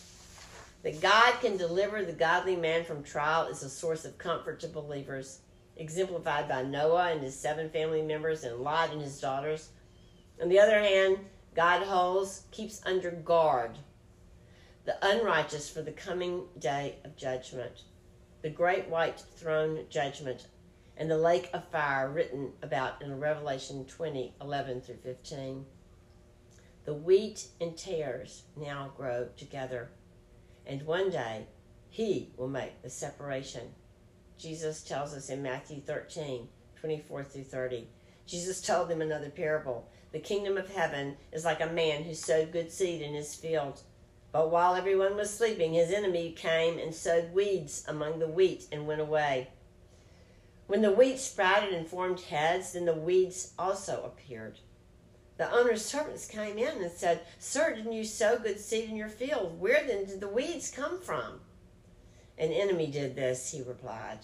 That 0.82 1.00
God 1.00 1.40
can 1.40 1.56
deliver 1.56 2.04
the 2.04 2.12
godly 2.12 2.56
man 2.56 2.84
from 2.84 3.02
trial 3.02 3.46
is 3.46 3.62
a 3.62 3.70
source 3.70 4.04
of 4.04 4.18
comfort 4.18 4.60
to 4.60 4.68
believers, 4.68 5.38
exemplified 5.76 6.48
by 6.48 6.62
Noah 6.62 7.10
and 7.12 7.22
his 7.22 7.38
seven 7.38 7.70
family 7.70 8.02
members 8.02 8.44
and 8.44 8.60
Lot 8.60 8.92
and 8.92 9.00
his 9.00 9.20
daughters. 9.20 9.70
On 10.40 10.48
the 10.48 10.60
other 10.60 10.78
hand, 10.80 11.18
God 11.54 11.82
holds, 11.82 12.44
keeps 12.50 12.80
under 12.84 13.10
guard 13.10 13.78
the 14.84 14.96
unrighteous 15.02 15.70
for 15.70 15.82
the 15.82 15.92
coming 15.92 16.44
day 16.58 16.96
of 17.04 17.16
judgment, 17.16 17.84
the 18.42 18.50
great 18.50 18.88
white 18.88 19.22
throne 19.36 19.86
judgment, 19.88 20.46
and 20.96 21.10
the 21.10 21.16
lake 21.16 21.48
of 21.54 21.66
fire 21.68 22.10
written 22.10 22.52
about 22.62 23.00
in 23.00 23.18
Revelation 23.18 23.84
20 23.86 24.34
11 24.40 24.80
through 24.82 24.96
15. 24.96 25.64
The 26.84 26.94
wheat 26.94 27.46
and 27.60 27.76
tares 27.76 28.42
now 28.56 28.92
grow 28.96 29.28
together, 29.36 29.90
and 30.66 30.82
one 30.82 31.10
day 31.10 31.46
he 31.88 32.32
will 32.36 32.48
make 32.48 32.82
the 32.82 32.90
separation. 32.90 33.74
Jesus 34.38 34.82
tells 34.82 35.14
us 35.14 35.30
in 35.30 35.42
Matthew 35.42 35.80
13 35.80 36.48
24 36.80 37.24
through 37.24 37.44
30. 37.44 37.88
Jesus 38.26 38.60
told 38.60 38.88
them 38.88 39.00
another 39.00 39.30
parable. 39.30 39.88
The 40.12 40.18
kingdom 40.18 40.56
of 40.56 40.70
heaven 40.74 41.16
is 41.32 41.44
like 41.44 41.60
a 41.60 41.66
man 41.66 42.04
who 42.04 42.14
sowed 42.14 42.52
good 42.52 42.70
seed 42.70 43.00
in 43.00 43.14
his 43.14 43.34
field. 43.34 43.80
But 44.32 44.50
while 44.50 44.74
everyone 44.74 45.16
was 45.16 45.32
sleeping, 45.32 45.74
his 45.74 45.92
enemy 45.92 46.32
came 46.32 46.78
and 46.78 46.94
sowed 46.94 47.32
weeds 47.32 47.84
among 47.88 48.18
the 48.18 48.28
wheat 48.28 48.66
and 48.70 48.86
went 48.86 49.00
away. 49.00 49.48
When 50.66 50.82
the 50.82 50.92
wheat 50.92 51.18
sprouted 51.18 51.72
and 51.72 51.86
formed 51.86 52.20
heads, 52.20 52.72
then 52.72 52.84
the 52.84 52.94
weeds 52.94 53.52
also 53.58 54.02
appeared. 54.04 54.58
The 55.36 55.52
owner's 55.52 55.84
servants 55.84 56.26
came 56.26 56.58
in 56.58 56.82
and 56.82 56.92
said, 56.92 57.22
Sir, 57.38 57.74
didn't 57.74 57.92
you 57.92 58.04
sow 58.04 58.38
good 58.38 58.60
seed 58.60 58.88
in 58.88 58.96
your 58.96 59.08
field? 59.08 59.60
Where 59.60 59.84
then 59.86 60.04
did 60.04 60.20
the 60.20 60.28
weeds 60.28 60.70
come 60.70 61.00
from? 61.00 61.40
An 62.36 62.52
enemy 62.52 62.88
did 62.88 63.14
this, 63.14 63.52
he 63.52 63.62
replied. 63.62 64.20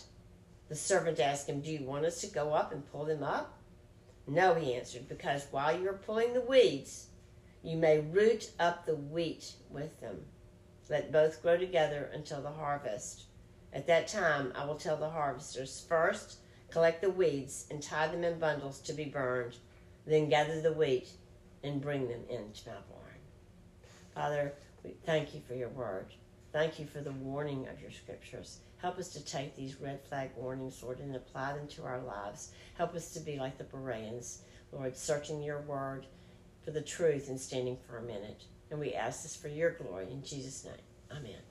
The 0.68 0.74
servant 0.74 1.20
asked 1.20 1.48
him, 1.48 1.60
Do 1.60 1.70
you 1.70 1.84
want 1.84 2.04
us 2.04 2.20
to 2.20 2.26
go 2.26 2.52
up 2.52 2.72
and 2.72 2.90
pull 2.90 3.04
them 3.04 3.22
up? 3.22 3.58
No, 4.26 4.54
he 4.54 4.74
answered, 4.74 5.08
because 5.08 5.46
while 5.50 5.78
you 5.78 5.88
are 5.88 5.94
pulling 5.94 6.34
the 6.34 6.40
weeds, 6.40 7.08
you 7.62 7.76
may 7.76 8.00
root 8.00 8.50
up 8.58 8.86
the 8.86 8.96
wheat 8.96 9.54
with 9.68 10.00
them. 10.00 10.24
Let 10.88 11.12
both 11.12 11.42
grow 11.42 11.56
together 11.56 12.10
until 12.12 12.42
the 12.42 12.50
harvest. 12.50 13.24
At 13.72 13.86
that 13.86 14.08
time, 14.08 14.52
I 14.56 14.64
will 14.64 14.74
tell 14.74 14.96
the 14.96 15.10
harvesters 15.10 15.84
first, 15.88 16.38
collect 16.70 17.00
the 17.00 17.10
weeds 17.10 17.66
and 17.70 17.82
tie 17.82 18.08
them 18.08 18.24
in 18.24 18.38
bundles 18.38 18.80
to 18.80 18.92
be 18.92 19.04
burned, 19.04 19.56
then 20.06 20.28
gather 20.28 20.60
the 20.60 20.72
wheat 20.72 21.08
and 21.62 21.80
bring 21.80 22.08
them 22.08 22.22
into 22.28 22.68
my 22.68 22.74
barn. 22.74 23.20
Father, 24.14 24.52
we 24.82 24.94
thank 25.04 25.34
you 25.34 25.40
for 25.46 25.54
your 25.54 25.68
word. 25.68 26.14
Thank 26.52 26.80
you 26.80 26.86
for 26.86 27.00
the 27.00 27.12
warning 27.12 27.68
of 27.68 27.80
your 27.80 27.92
scriptures. 27.92 28.58
Help 28.78 28.98
us 28.98 29.10
to 29.10 29.24
take 29.24 29.54
these 29.54 29.80
red 29.80 30.00
flag 30.02 30.30
warnings, 30.36 30.82
Lord, 30.82 30.98
and 30.98 31.14
apply 31.14 31.52
them 31.52 31.68
to 31.68 31.84
our 31.84 32.00
lives. 32.00 32.50
Help 32.76 32.94
us 32.94 33.12
to 33.12 33.20
be 33.20 33.38
like 33.38 33.56
the 33.56 33.64
Bereans, 33.64 34.42
Lord, 34.72 34.96
searching 34.96 35.42
your 35.42 35.60
word 35.60 36.06
for 36.64 36.72
the 36.72 36.82
truth 36.82 37.28
and 37.28 37.38
standing 37.38 37.76
firm 37.88 38.10
in 38.10 38.22
it. 38.22 38.44
And 38.70 38.80
we 38.80 38.94
ask 38.94 39.22
this 39.22 39.36
for 39.36 39.48
your 39.48 39.70
glory 39.70 40.10
in 40.10 40.24
Jesus' 40.24 40.64
name. 40.64 40.74
Amen. 41.10 41.49